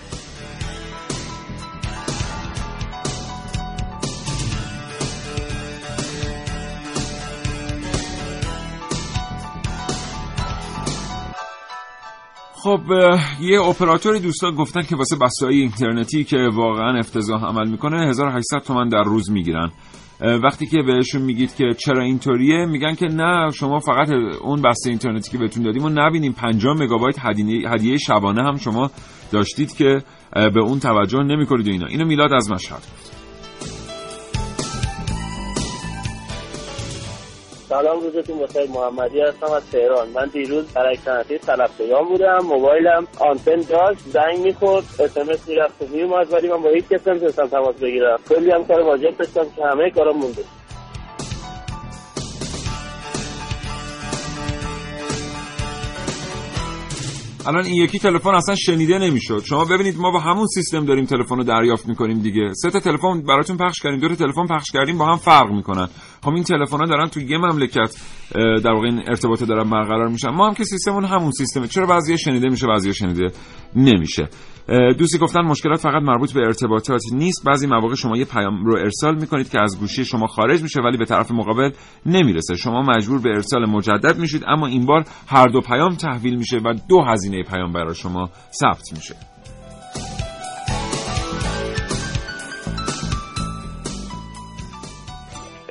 [12.63, 12.79] خب
[13.41, 18.89] یه اپراتوری دوستا گفتن که واسه بسای اینترنتی که واقعا افتضاح عمل می‌کنه 1800 تومن
[18.89, 19.71] در روز می‌گیرن.
[20.21, 24.09] وقتی که بهشون میگید که چرا اینطوریه میگن که نه شما فقط
[24.41, 26.33] اون بسته اینترنتی که بهتون دادیم و نبینیم.
[26.33, 27.15] 50 مگابایت
[27.65, 28.91] هدیه شبانه هم شما
[29.31, 30.01] داشتید که
[30.33, 31.85] به اون توجه نمی‌کنید و اینا.
[31.85, 32.81] اینو میلاد از مشهد
[37.71, 40.09] سلام روزتون بخیر محمدی هستم از تهران.
[40.09, 45.85] من دیروز در صنعتی طلب پیام بودم موبایلم آنتن داشت زنگ می‌خورد اسمس می‌رفت و
[45.95, 48.17] میومد ولی من با هیچ کس نمی‌تونستم تماس بگیرم.
[48.29, 50.43] کلی هم کار واجب داشتم که همه کارم مونده.
[57.47, 59.41] الان این یکی تلفن اصلا شنیده نمی‌شد.
[59.45, 62.53] شما ببینید ما با همون سیستم داریم تلفن رو دریافت می‌کنیم دیگه.
[62.53, 65.89] سه تا تلفن براتون پخش کردیم دو تا تلفن پخش کردیم با هم فرق می‌کنن.
[66.23, 67.95] خب این تلفن ها دارن تو یه مملکت
[68.35, 70.29] در واقع این ارتباط دارن برقرار میشن.
[70.29, 71.67] ما هم که سیستمون همون سیستمه.
[71.67, 73.27] چرا بعضی شنیده میشه بعضی شنیده
[73.75, 74.29] نمیشه؟
[74.97, 77.45] دوستی گفتن مشکلات فقط مربوط به ارتباطات نیست.
[77.45, 80.97] بعضی مواقع شما یه پیام رو ارسال می‌کنید که از گوشی شما خارج میشه ولی
[80.97, 81.71] به طرف مقابل
[82.05, 82.55] نمی‌رسه.
[82.55, 86.73] شما مجبور به ارسال مجدد میشید اما این بار هر دو پیام تحویل میشه و
[86.89, 89.30] دو هزینه پیام برای شما ثبت میشه.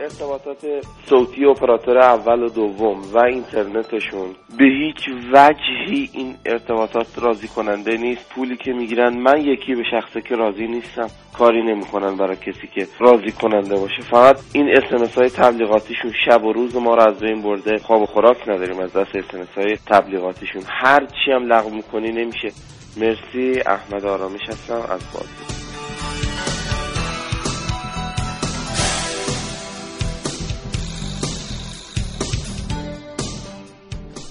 [0.00, 0.66] ارتباطات
[1.06, 4.28] صوتی اپراتور اول و دوم و اینترنتشون
[4.58, 8.28] به هیچ وجهی این ارتباطات راضی کننده نیست.
[8.28, 11.10] پولی که می‌گیرن من یکی به شخصه که راضی نیستم.
[11.38, 14.02] کاری نمی‌کنن برای کسی که راضی کننده باشه.
[14.10, 17.78] فقط این اسمس های تبلیغاتیشون شب و روز ما رو از بین برده.
[17.78, 20.62] خواب و خوراک نداریم از دست اسمس های تبلیغاتیشون.
[20.66, 22.52] هر چی هم لغو می‌کنی نمیشه.
[22.96, 23.60] مرسی.
[23.66, 24.74] احمد آرامش هستم.
[24.74, 25.59] از بازی.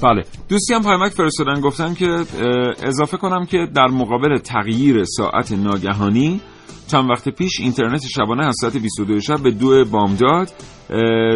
[0.04, 0.24] بله.
[0.50, 2.06] دوستی هم پیامک فرستادن گفتن که
[2.84, 6.42] اضافه کنم که در مقابل تغییر ساعت ناگهانی
[6.88, 10.52] چند وقت پیش اینترنت شبانه از ساعت 22 شب به دو بامداد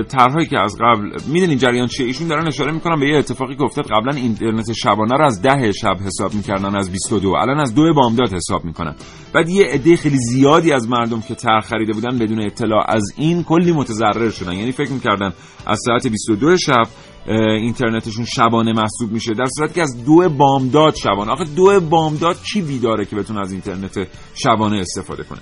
[0.09, 3.63] طرحهایی که از قبل می‌دونین جریان چیه؟ ایشون دارن اشاره می‌کنن به یه اتفاقی که
[3.63, 3.85] افتاد.
[3.85, 8.33] قبلا اینترنت شبانه رو از ده شب حساب می‌کردن از 22 الان از دو بامداد
[8.33, 8.95] حساب می‌کنن.
[9.33, 13.43] بعد یه عده خیلی زیادی از مردم که طرح خریده بودن بدون اطلاع از این
[13.43, 14.53] کلی متضرر شدن.
[14.53, 15.33] یعنی فکر می‌کردن
[15.65, 16.83] از ساعت 22 شب
[17.27, 21.31] اینترنتشون شبانه محسوب میشه در صورتی که از دو بامداد شبانه.
[21.31, 25.39] آخه دو بامداد کی بیداره که بتونه از اینترنت شبانه استفاده کنه؟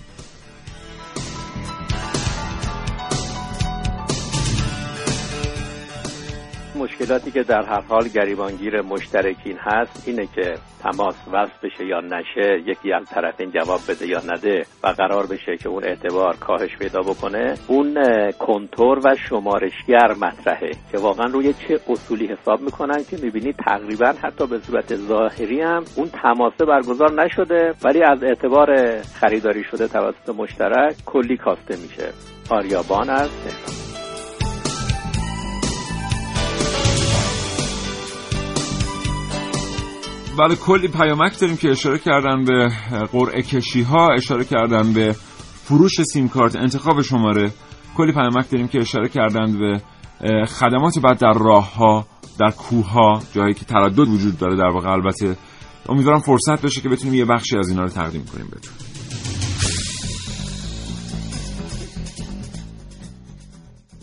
[7.01, 12.63] مشکلاتی که در هر حال گریبانگیر مشترکین هست اینه که تماس وصل بشه یا نشه
[12.65, 16.99] یکی از طرفین جواب بده یا نده و قرار بشه که اون اعتبار کاهش پیدا
[16.99, 17.97] بکنه اون
[18.31, 24.47] کنتور و شمارشگر مطرحه که واقعا روی چه اصولی حساب می‌کنن که می‌بینی تقریبا حتی
[24.47, 30.95] به صورت ظاهری هم اون تماسه برگزار نشده ولی از اعتبار خریداری شده توسط مشترک
[31.05, 32.13] کلی کاسته میشه.
[32.49, 33.90] آریابان از تهران.
[40.37, 42.71] بله کلی پیامک داریم که اشاره کردن به
[43.11, 45.15] قرعه کشی ها اشاره کردن به
[45.63, 47.51] فروش سیم کارت انتخاب شماره.
[47.97, 49.81] کلی پیامک داریم که اشاره کردن به
[50.45, 52.05] خدمات بعد در راه ها
[52.39, 54.89] در کوه ها جایی که تردد وجود داره در واقع.
[54.89, 55.37] البته
[55.89, 58.90] امیدوارم فرصت بشه که بتونیم یه بخشی از اینا رو تقدیم کنیم بهتون.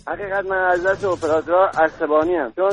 [0.08, 2.70] حقیقت من از دست اپراتورها عصبانی هم چون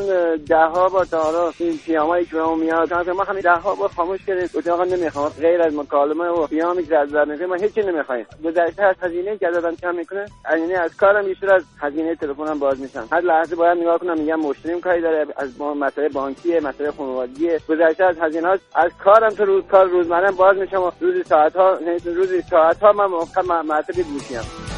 [0.48, 4.26] ده ها با تا حالا این پیامایی که میاد ما همین ده ها با خاموش
[4.26, 8.26] کردیم گفتیم آقا نمی‌خوام غیر از مکالمه و پیامی که از در ما هیچی نمی‌خوایم.
[8.44, 12.80] گذشته از هزینه که دادم کم می‌کنه؟ هزینه از کارم بیشتر از هزینه تلفنم باز
[12.80, 16.92] میشم هر لحظه باید نگاه کنم میگم مشتریم کاری داره از ما مسئله بانکیه مسئله
[16.92, 17.60] خانوادگیه.
[17.70, 21.80] گذشته از هزینه از کارم تو روز کار روزمره باز میشم و روزی ساعت ها
[22.06, 24.75] روزی ساعت ها من مرتبه گوشیم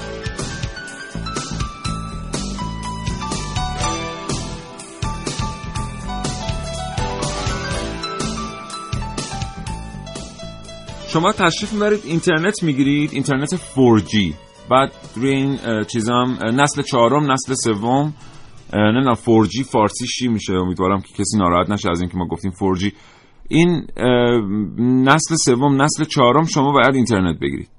[11.08, 14.34] شما تشریف می‌برید اینترنت می‌گیرید اینترنت 4G
[14.70, 18.14] بعد روی این چیزام نسل چهارم نسل سوم
[18.74, 22.92] نه 4G فارسی چی میشه؟ امیدوارم که کسی ناراحت نشه از اینکه ما گفتیم 4G
[23.50, 23.88] این
[25.04, 27.70] نسل سوم نسل چهارم شما باید اینترنت بگیرید.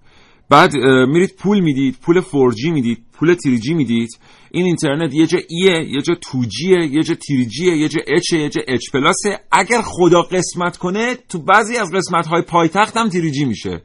[0.50, 0.76] بعد
[1.08, 3.04] میرید پول می‌دید پول 4G می‌دید.
[3.18, 4.08] پول 3G می‌دید؟
[4.50, 8.48] این اینترنت یه جا ایه یه جا توجیه یه جا تیریجیه یه جا اچ یه
[8.48, 13.44] جا اچ پلاسه اگر خدا قسمت کنه تو بعضی از قسمت های پایتخت هم تیریجی
[13.44, 13.82] میشه.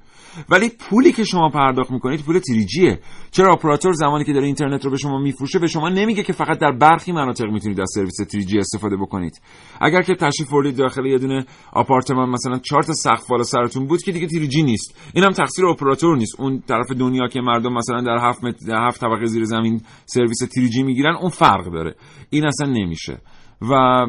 [0.49, 2.99] ولی پولی که شما پرداخت می‌کنید پول تریجیه.
[3.31, 6.59] چرا اپراتور زمانی که داره اینترنت رو به شما میفروشه به شما نمیگه که فقط
[6.59, 9.41] در برخی مناطق می‌تونید از سرویس تریجی استفاده بکنید.
[9.81, 14.01] اگر که تشریف بردید داخل یه دونه آپارتمان مثلا چهار تا سقف بالا سرتون بود
[14.01, 15.11] که دیگه تریجی نیست.
[15.13, 16.41] اینم تقصیر اپراتور نیست.
[16.41, 18.55] اون طرف دنیا که مردم مثلا در هفت, مت...
[18.69, 21.95] هفت طبقه زیر زمین سرویس تریجی می‌گیرن اون فرق داره.
[22.29, 23.21] این اصلا نمیشه.
[23.61, 24.05] و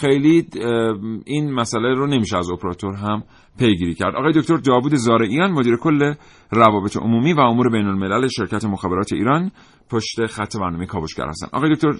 [0.00, 0.46] خیلی
[1.26, 3.22] این مسئله رو نمیشه از اپراتور هم
[3.58, 4.14] پیگیری کرد.
[4.16, 6.14] آقای دکتر داوود زارعیان مدیر کل
[6.52, 9.50] روابط عمومی و امور بین الملل شرکت مخابرات ایران
[9.90, 11.58] پشت خط برنامه کاوشگر هستن.
[11.58, 11.92] آقای دکتر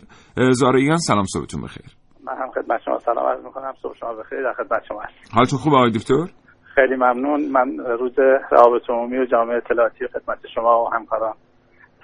[0.50, 1.86] زارعیان سلام صبحتون بخیر.
[2.26, 3.72] من هم خدمت شما سلام عرض می‌کنم.
[3.82, 4.42] صبح شما بخیر.
[4.42, 5.36] در خدمت شما هستم.
[5.36, 6.26] حالتون خوب آقای دکتر؟
[6.74, 7.40] خیلی ممنون.
[7.52, 8.12] من روز
[8.50, 11.34] روابط عمومی و جامعه اطلاعاتی خدمت شما و همکاران.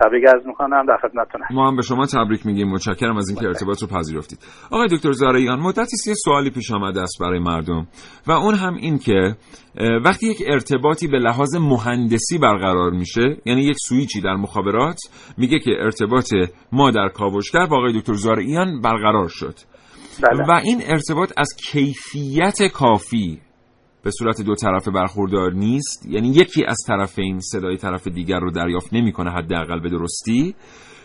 [0.00, 2.68] تبریک از می‌کنم در خدمتتون ما هم به شما تبریک میگیم.
[2.68, 4.38] متشکرم از اینکه ارتباط رو پذیرفتید.
[4.70, 7.86] آقای دکتر زارعیان مدتی یه سوالی پیش آمده است برای مردم
[8.26, 9.36] و اون هم این که
[10.04, 14.98] وقتی یک ارتباطی به لحاظ مهندسی برقرار میشه یعنی یک سویچی در مخابرات
[15.38, 16.34] میگه که ارتباط
[16.72, 19.54] ما در کاوشگر با آقای دکتر زارعیان برقرار شد.
[20.22, 20.44] بله.
[20.48, 23.40] و این ارتباط از کیفیت کافی
[24.04, 28.92] به صورت دو طرفه برخوردار نیست یعنی یکی از طرفین صدای طرف دیگر رو دریافت
[28.92, 30.54] نمی‌کنه حداقل به درستی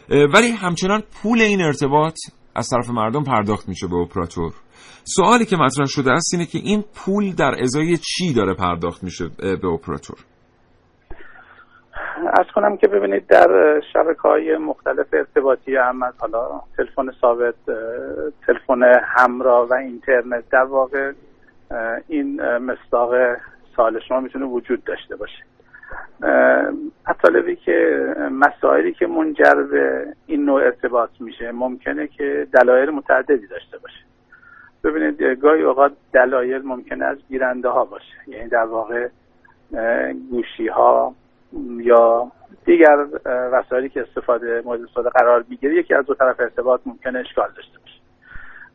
[0.10, 2.16] ولی همچنان پول این ارتباط
[2.56, 4.54] از طرف مردم پرداخت میشه به اپراتور.
[5.04, 9.26] سوالی که مطرح شده است اینه که این پول در ازای چی داره پرداخت میشه
[9.62, 10.18] به اپراتور؟
[12.40, 17.56] از کنم که ببینید در شبکه های مختلف ارتباطی هم از حالا تلفن ثابت
[18.48, 18.82] تلفن
[19.18, 21.12] همراه و اینترنت در واقع
[22.08, 23.16] این مصداق
[23.76, 25.44] سال شما می‌تونه وجود داشته باشه.
[27.08, 33.78] مطالبی که مسائلی که منجر به این نوع ارتباط میشه ممکنه که دلایل متعددی داشته
[33.78, 34.00] باشه.
[34.84, 38.18] ببینید گاهی اوقات دلایل ممکنه از گیرنده ها باشه.
[38.28, 39.08] یعنی در واقع
[40.32, 41.16] گوشی ها
[41.78, 42.32] یا
[42.66, 47.50] دیگر وسایلی که استفاده مورد استفاده قرار می‌گیره یکی از دو طرف ارتباط ممکنه اشکال
[47.56, 47.95] داشته باشه.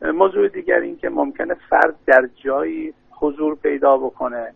[0.03, 4.55] موضوع دیگر این که ممکنه فرد در جایی حضور پیدا بکنه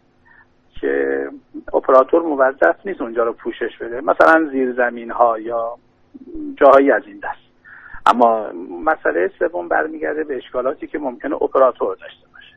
[0.81, 1.29] که
[1.75, 4.01] اپراتور موظف نیست اونجا رو پوشش بده.
[4.01, 5.79] مثلا زیر زمین ها یا
[6.57, 7.45] جاهایی از این دست.
[8.07, 8.53] اما
[8.85, 12.57] مسئله سوم برمیگرده به اشکالاتی که ممکنه اپراتور داشته باشه.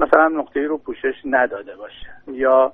[0.00, 2.72] مثلا نقطه رو پوشش نداده باشه یا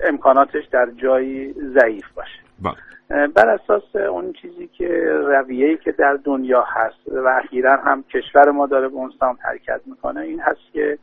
[0.00, 2.47] امکاناتش در جایی ضعیف باشه.
[3.34, 8.66] بر اساس اون چیزی که رویه‌ای که در دنیا هست و اخیرا هم کشور ما
[8.66, 10.98] داره به اون سمت حرکت می‌کنه این هست که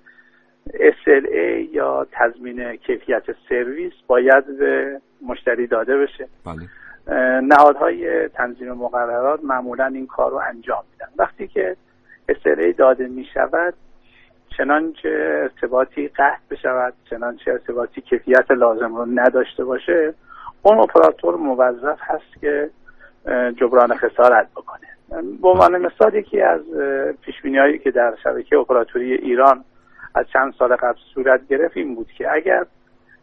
[0.74, 6.28] SLA یا تضمین کیفیت سرویس باید به مشتری داده بشه.
[6.46, 6.70] بله.
[7.42, 11.08] نهادهای تنظیم مقررات معمولا این کار رو انجام میدن.
[11.18, 11.76] وقتی که
[12.32, 13.74] SLA داده می شود
[14.58, 15.10] چنانچه
[15.42, 20.14] ارتباطی قطع بشود چنانچه ارتباطی کیفیت لازم رو نداشته باشه
[20.66, 22.70] اون اپراتور موظف هست که
[23.58, 24.88] جبران خسارت بکنه.
[25.42, 26.62] به عنوان مثال یکی از
[27.22, 29.64] پیش هایی که در شبکه اپراتوری ایران
[30.16, 32.66] از چند سال قبل صورت گرفت این بود که اگر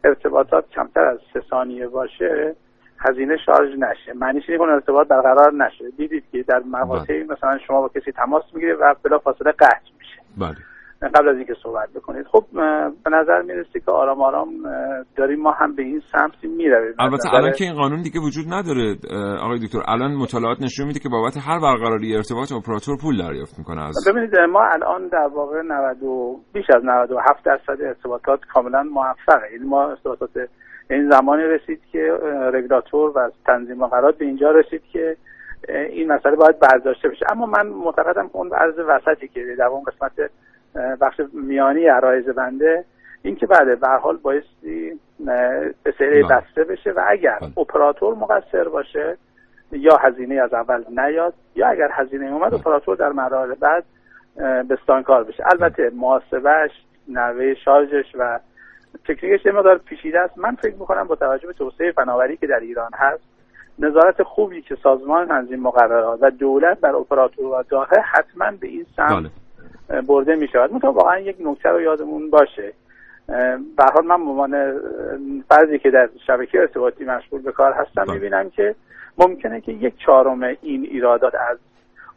[0.05, 2.55] ارتباطات کمتر از سه ثانیه باشه
[2.99, 4.13] هزینه شارژ نشه.
[4.15, 5.91] معنیش اینه که ارتباط برقرار نشه.
[5.97, 10.21] دیدید که در مقاطعی مثلا شما با کسی تماس می‌گیره و بلا فاصله قطع میشه.
[10.39, 10.57] بله.
[11.15, 12.45] قبل از اینکه صحبت بکنید خب
[13.05, 14.49] به نظر می‌رسه که آرام آرام
[15.17, 16.95] داریم ما هم به این سمت می‌رویم.
[16.99, 18.97] البته الان که این قانون دیگه وجود نداره
[19.43, 19.79] آقای دکتر.
[19.89, 24.37] الان مطالعات نشون میده که بابت هر برقراری ارتباط اپراتور پول دریافت می‌کنه از ببینید
[24.37, 29.53] ما الان در واقع 90 و بیش از 97 درصد ارتباطات کاملا موفقه.
[29.53, 30.31] یعنی ما ارتباطات
[30.91, 32.19] این زمانی رسید که
[32.55, 35.17] رگولاتور و تنظیم قرار به اینجا رسید که
[35.69, 37.27] این مسئله باید برداشته بشه.
[37.31, 40.31] اما من معتقدم که اون عرض وسطی که در اون قسمت
[40.75, 42.85] بخش میانی عرایز بنده
[43.23, 45.01] این که بله به حال بایستی
[45.99, 49.17] سری بسته بشه و اگر اپراتور مقصر باشه
[49.73, 53.85] یا هزینه از اول نیاد یا اگر هزینه اومد اپراتور در مراحل بعد
[54.71, 55.45] بستانکار بشه.
[55.53, 56.71] البته محاسبش
[57.09, 58.41] نوه شارژش و
[59.09, 60.39] تکنیکش یه مقدار پیچیده است.
[60.39, 63.23] من فکر می‌کنم با توجه به توسعه فناوری که در ایران هست
[63.79, 69.31] نظارت خوبی که سازمان تنظیم مقررات و دولت بر اپراتور داره حتما به این سمت
[70.09, 72.73] برده می شود مثلا واقعا یک نکته رو یادمون باشه.
[73.77, 74.51] به حال من به عنوان
[75.49, 78.75] فردی که در شبکه ارتباطی مشغول به کار هستم می‌بینم که
[79.19, 81.59] ممکنه که یک چهارم این ایرادات از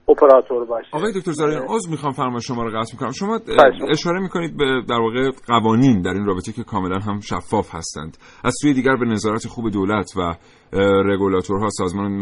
[0.09, 0.87] اپراتور باشه.
[0.93, 3.11] آقای دکتر زارین عذر می‌خوام فرما شما رو قطع می‌کنم.
[3.11, 3.39] شما
[3.89, 8.17] اشاره می‌کنید به در واقع قوانین در این رابطه که کاملا هم شفاف هستند.
[8.43, 10.33] از سوی دیگر به نظارت خوب دولت و
[11.11, 12.19] رگولاتورها سازمان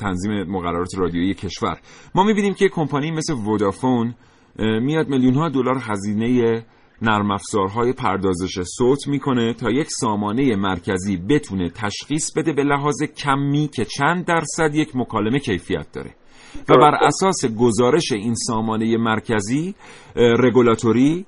[0.00, 1.76] تنظیم مقررات رادیویی کشور.
[2.14, 4.14] ما می‌بینیم که کمپانی مثل ودافون
[4.58, 6.64] میاد میلیون ها دلار هزینه
[7.02, 13.70] نرم افزارهای پردازش صوت می‌کنه تا یک سامانه مرکزی بتونه تشخیص بده به لحاظ کمی
[13.74, 16.14] که چند درصد یک مکالمه کیفیت داره.
[16.68, 19.74] و بر اساس گزارش این سامانه مرکزی
[20.16, 21.26] رگولاتوری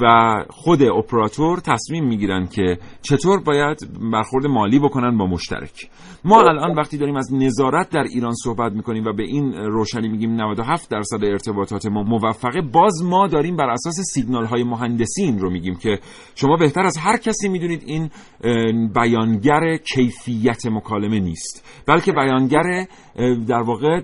[0.00, 3.78] و خود اپراتور تصمیم می‌گیرن که چطور باید
[4.12, 5.90] برخورد مالی بکنن با مشترک.
[6.24, 10.32] ما الان وقتی داریم از نظارت در ایران صحبت می‌کنیم و به این روشنی میگیم
[10.40, 15.50] 97 درصد ارتباطات ما موفقه باز ما داریم بر اساس سیگنال های مهندسی این رو
[15.50, 15.98] میگیم که
[16.34, 18.10] شما بهتر از هر کسی می‌دونید این
[18.94, 22.86] بیانگر کیفیت مکالمه نیست بلکه بیانگر
[23.48, 24.00] در واقع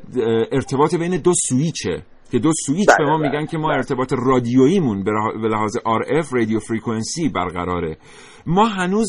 [0.53, 2.03] ارتباط بین دو سویچه.
[2.33, 5.05] که دو سویچ به ما میگن که ما ارتباط رادیوییمون
[5.43, 7.97] به لحاظ RF رادیو فرکانسی برقراره.
[8.47, 9.09] ما هنوز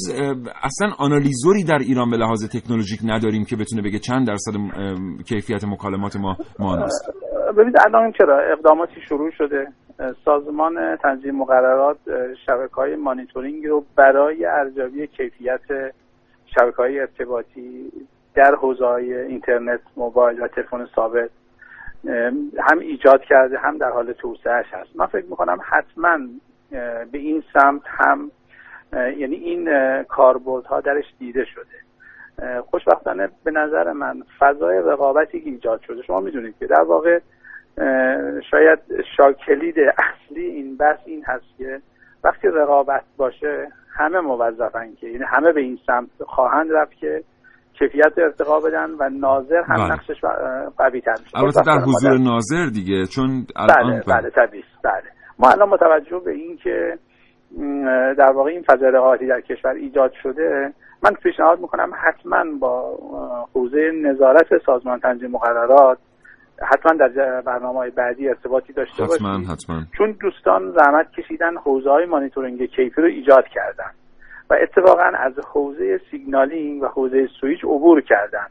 [0.63, 4.51] اصلا analyzer ی در ایران به لحاظ تکنولوژیک نداریم که بتونه بگه چند درصد
[5.30, 7.11] کیفیت مکالمات ما مانست
[7.57, 9.67] ببینید الان چرا؟ اقداماتی شروع شده.
[10.26, 11.97] سازمان تنظیم مقررات
[12.45, 15.61] شبکه های مانیتورینگ رو برای ارزیابی کیفیت
[16.45, 17.91] شبکه های ارتباطی
[18.36, 18.86] در حوزه
[19.30, 21.30] اینترنت موبایل و تلفن ثابت
[22.60, 24.89] هم ایجاد کرده هم در حال توسعهش هست.
[24.95, 26.18] من فکر می‌کنم حتما
[27.12, 28.32] به این سمت هم
[28.93, 29.70] یعنی این
[30.04, 31.84] کاربردها درش دیده شده.
[32.62, 37.20] خوشبختانه به نظر من فضای رقابتی که ایجاد شده شما می‌دونید که در واقع
[38.51, 38.80] شاید
[39.18, 41.82] شاکلید اصلی این بحث این هست که
[42.24, 47.24] وقتی رقابت باشه همه موظفن که یعنی همه به این سمت خواهند رفت که
[47.80, 49.93] کیفیت ارتقا بدن و ناظر هم بله.
[49.93, 50.21] نقشش
[50.78, 51.38] قوی تر میشه.
[51.38, 54.30] البته در حضور ناظر دیگه چون الان بله بله.
[54.30, 55.09] طبیعی بله.
[55.39, 56.97] ما الان متوجه به این که
[58.17, 62.97] در واقع این فضای رقابتی در کشور ایجاد شده من پیشنهاد می‌کنم حتما با
[63.53, 65.97] حوزه نظارت سازمان تنظیم مقررات
[66.61, 69.82] حتما در برنامه های بعدی ارتباطی داشته حتما حتما.
[69.97, 73.91] چون دوستان زحمت کشیدن حوزه های مانیتورینگ کیفی رو ایجاد کردن.
[74.49, 78.47] و اتفاقا از حوزه signaling و حوزه سویچ عبور کردن.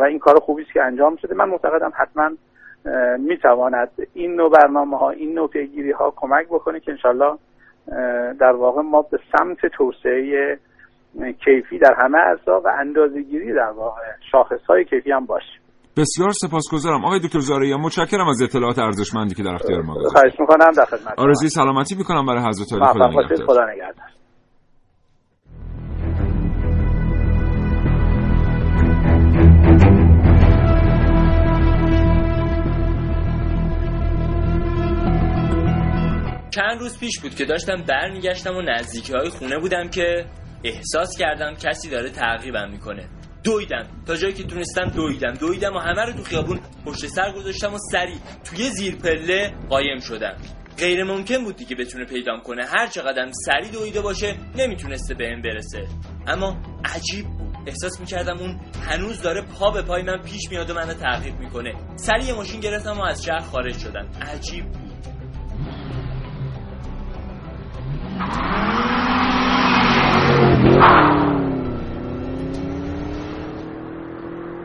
[0.00, 1.34] و این کار خوبی است که انجام شده.
[1.34, 2.30] من معتقدم حتما
[3.18, 7.38] می‌تواند این نوع برنامه ها این نوع پیگیری ها کمک بکنه که انشالله
[8.40, 10.58] در واقع ما به سمت توسعه
[11.44, 15.60] کیفی در همه اجزا و اندازه‌گیری در واقع شاخص های کیفی هم باشیم
[15.96, 17.04] بسیار سپاسگزارم.
[17.04, 20.84] آقای دکتر زارعی متشکرم از اطلاعات ارزشمندی که در اختیار ما گذاشتید خواهش می‌کنم در
[20.84, 23.46] خدمت آرزوی سلامتی می‌کنم برای حضرت خدا نگهدار.
[23.46, 24.17] خدا نگهدار.
[36.58, 40.26] چند روز پیش بود که داشتم برمیگشتم و نزدیکی های خونه بودم که
[40.64, 43.08] احساس کردم کسی داره تعقیبم می‌کنه.
[43.44, 43.86] دویدم.
[44.06, 45.34] تا جایی که تونستم دویدم.
[45.34, 50.00] دویدم و همه رو تو خیابون پشت سر گذاشتم و سری توی زیر پله قایم
[50.00, 50.36] شدم.
[50.78, 52.64] غیر ممکن بود دیگه بتونه پیدام کنه.
[52.66, 55.86] هر چقدر سری دویده باشه نمی‌تونسته به این برسه.
[56.26, 57.56] اما عجیب بود.
[57.66, 61.74] احساس می‌کردم اون هنوز داره پا به پای من پیش میاد و منو تعقیب می‌کنه.
[61.96, 64.08] سری ماشین گرفتم و از شهر خارج شدم.
[64.22, 64.87] عجیب بود.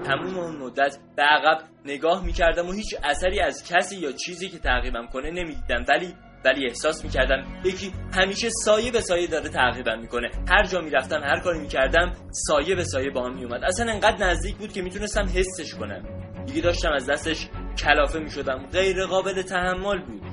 [0.04, 4.60] تموم اون مدت به عقب نگاه می‌کردم و هیچ اثری از کسی یا چیزی که
[4.60, 5.86] تعقیبم کنه نمی‌دیدم.
[5.90, 6.14] ولی
[6.46, 10.30] ولی احساس می‌کردم یکی همیشه سایه به سایه داره تعقیبم می‌کنه.
[10.50, 14.56] هر جا می‌رفتم هر کاری می‌کردم سایه به سایه با هم میومد اصلا انقدر نزدیک
[14.56, 16.04] بود که می‌تونستم حسش کنم.
[16.46, 17.48] دیگه داشتم از دستش
[17.78, 18.66] کلافه می‌شدم.
[18.74, 20.33] غیر قابل تحمل بود.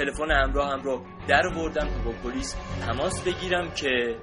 [0.00, 4.16] تلفن همراه هم رو در بردم تا با پلیس تماس بگیرم که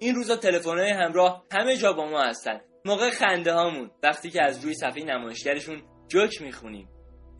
[0.00, 2.60] این روزا تلفن‌های همراه همه جا با ما هستن.
[2.84, 6.88] موقع خنده هامون وقتی که از روی صفحه نمایشگرشون جوک می‌خونیم.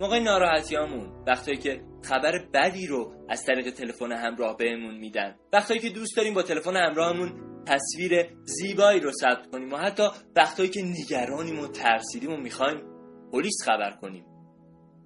[0.00, 5.36] موقع ناراحتی هامون وقتی که خبر بدی رو از طریق تلفن همراه بهمون میدن.
[5.52, 7.32] وقتی که دوست داریم با تلفن همراهمون
[7.66, 10.02] تصویر زیبایی رو ثبت کنیم و حتی
[10.36, 12.82] وقتی که نگرانیم و ترسیدیم و می‌خوایم
[13.32, 14.24] پلیس خبر کنیم.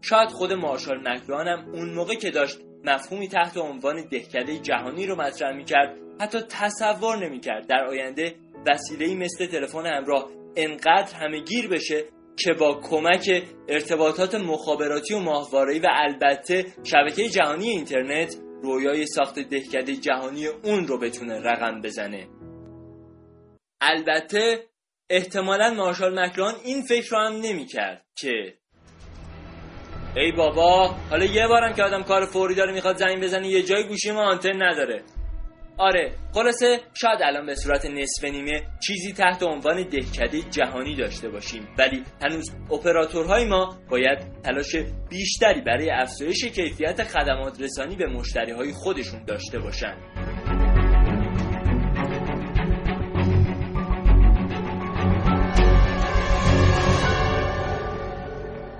[0.01, 5.17] شاید خود مارشال مکلوهان هم اون موقع که داشت مفهومی تحت عنوان دهکده جهانی رو
[5.17, 8.35] مطرح می‌کرد حتی تصور نمی‌کرد در آینده
[8.67, 12.05] وسیله مثل تلفن همراه انقدر همه گیر بشه
[12.37, 19.97] که با کمک ارتباطات مخابراتی و ماهواره‌ای و البته شبکه جهانی اینترنت رویای ساخت دهکده
[19.97, 22.29] جهانی اون رو بتونه رقم بزنه.
[23.81, 24.65] البته
[25.11, 28.55] احتمالا مارشال مکلان این فکر رو هم نمی‌کرد که
[30.17, 33.89] ای بابا حالا یه بارم که آدم کار فوری داره می‌خواد زنگ بزنه یه جای
[33.89, 35.03] گوشی ما آنتن نداره.
[35.79, 41.69] آره خلاصه شاید الان به صورت نصف نیمه چیزی تحت عنوان دهکده جهانی داشته باشیم
[41.79, 44.77] ولی هنوز اپراتورهای ما باید تلاش
[45.11, 50.12] بیشتری برای افزایش کیفیت خدمات رسانی به مشتری های خودشون داشته باشند.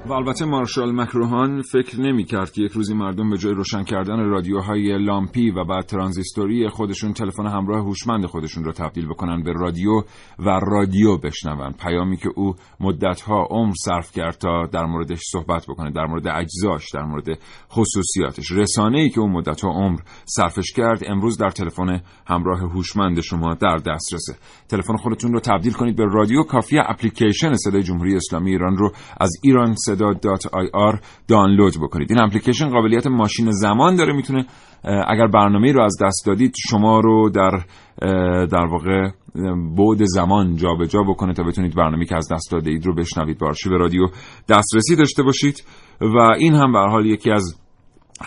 [0.07, 4.25] و البته مارشال مکروهان فکر نمی کرد که یک روزی مردم به جای روشن کردن
[4.25, 10.03] رادیوهای لامپی و بعد ترانزیستوری خودشون تلفن همراه هوشمند خودشون رو تبدیل بکنن به رادیو
[10.39, 11.73] و رادیو بشنون.
[11.73, 16.91] پیامی که او مدتها عمر صرف کرد تا در موردش صحبت بکنه در مورد اجزاش
[16.95, 17.39] در مورد
[17.71, 18.53] خصوصیاتش.
[18.53, 23.77] رسانه ای که اون مدتها عمر صرفش کرد امروز در تلفن همراه هوشمند شما در
[23.77, 24.35] دسترسه
[24.69, 29.31] تلفن خودتون رو تبدیل کنید به رادیو کافی اپلیکیشن صدای جمهوری اسلامی ایران رو از
[29.43, 32.13] ایران صدا.ir دانلود بکنید.
[32.13, 34.47] این اپلیکیشن قابلیت ماشین زمان داره می‌تونه
[34.85, 37.51] اگر برنامه رو از دست دادید شما رو در
[38.47, 39.11] در واقع
[39.79, 43.39] بعد زمان جابجا جا بکنه تا بتونید برنامه که از دست داده اید رو بشنوید.
[43.39, 44.07] به آرشیو رادیو
[44.49, 45.65] دسترسی داشته باشید
[46.01, 47.59] و این هم به حال یکی از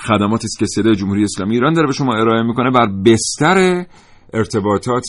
[0.07, 2.71] خدماتی است که صدای جمهوری اسلامی ایران داره به شما ارائه می‌کنه.
[2.71, 3.85] بر بستر
[4.33, 5.05] ارتباطات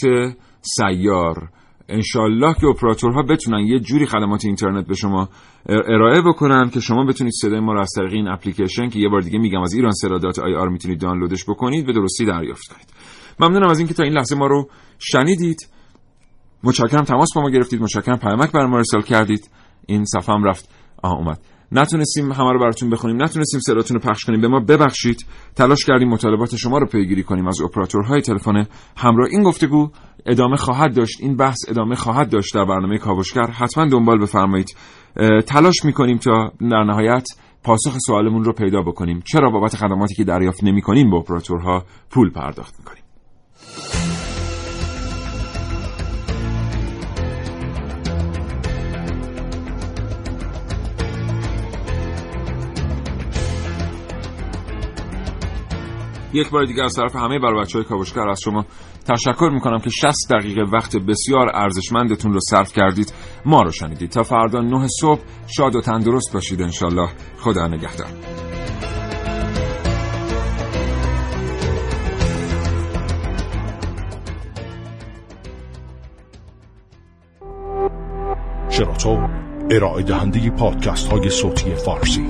[0.60, 1.48] سیار
[1.88, 5.28] انشالله که اپراتورها بتونن یه جوری خدمات اینترنت به شما
[5.68, 9.20] ارائه بکنن که شما بتونید صدای ما رو از طریق این اپلیکیشن که یه بار
[9.20, 12.86] دیگه میگم از ایران سرادات آی آر می‌تونید دانلودش بکنید به درستی دریافت کنید.
[13.40, 14.68] ممنونم از اینکه تا این لحظه ما رو
[14.98, 15.58] شنیدید.
[16.62, 17.82] متشکرم تماس با ما گرفتید.
[17.82, 19.50] متشکرم پیامک برای ما ارسال کردید.
[19.86, 20.68] این صفحه هم رفت.
[21.02, 21.40] آها اومد.
[21.72, 24.40] نتونستیم همه رو براتون بخونیم نتونستیم صداتون رو پخش کنیم.
[24.40, 25.26] به ما ببخشید.
[25.56, 27.48] تلاش کردیم مطالبات شما رو پیگیری کنیم.
[27.48, 29.90] از اپراتورهای تلفن همراه این گفتگو
[30.26, 31.20] ادامه خواهد داشت.
[31.20, 33.46] این بحث ادامه خواهد داشت در برنامه کاوشگر.
[33.46, 34.76] حتما دنبال بفرمایید.
[35.46, 37.26] تلاش می‌کنیم تا در نهایت
[37.64, 39.22] پاسخ سوالمون رو پیدا بکنیم.
[39.32, 43.05] چرا بابت خدماتی که دریافت نمی‌کنیم به اپراتورها پول پرداخت می‌کنیم؟
[56.36, 58.64] یک بار دیگه از طرف همه بر بچه های کاوشگر از شما
[59.08, 63.12] تشکر می‌کنم که 60 دقیقه وقت بسیار ارزشمندتون رو صرف کردید.
[63.44, 64.10] ما رو شنیدید.
[64.10, 65.20] تا فردا 9 صبح
[65.56, 67.08] شاد و تندرست باشید انشالله.
[67.38, 68.08] خدا نگهدار.
[78.70, 79.28] شراطو
[79.70, 82.26] ارائه دهنده پادکست های صوتی فارسی.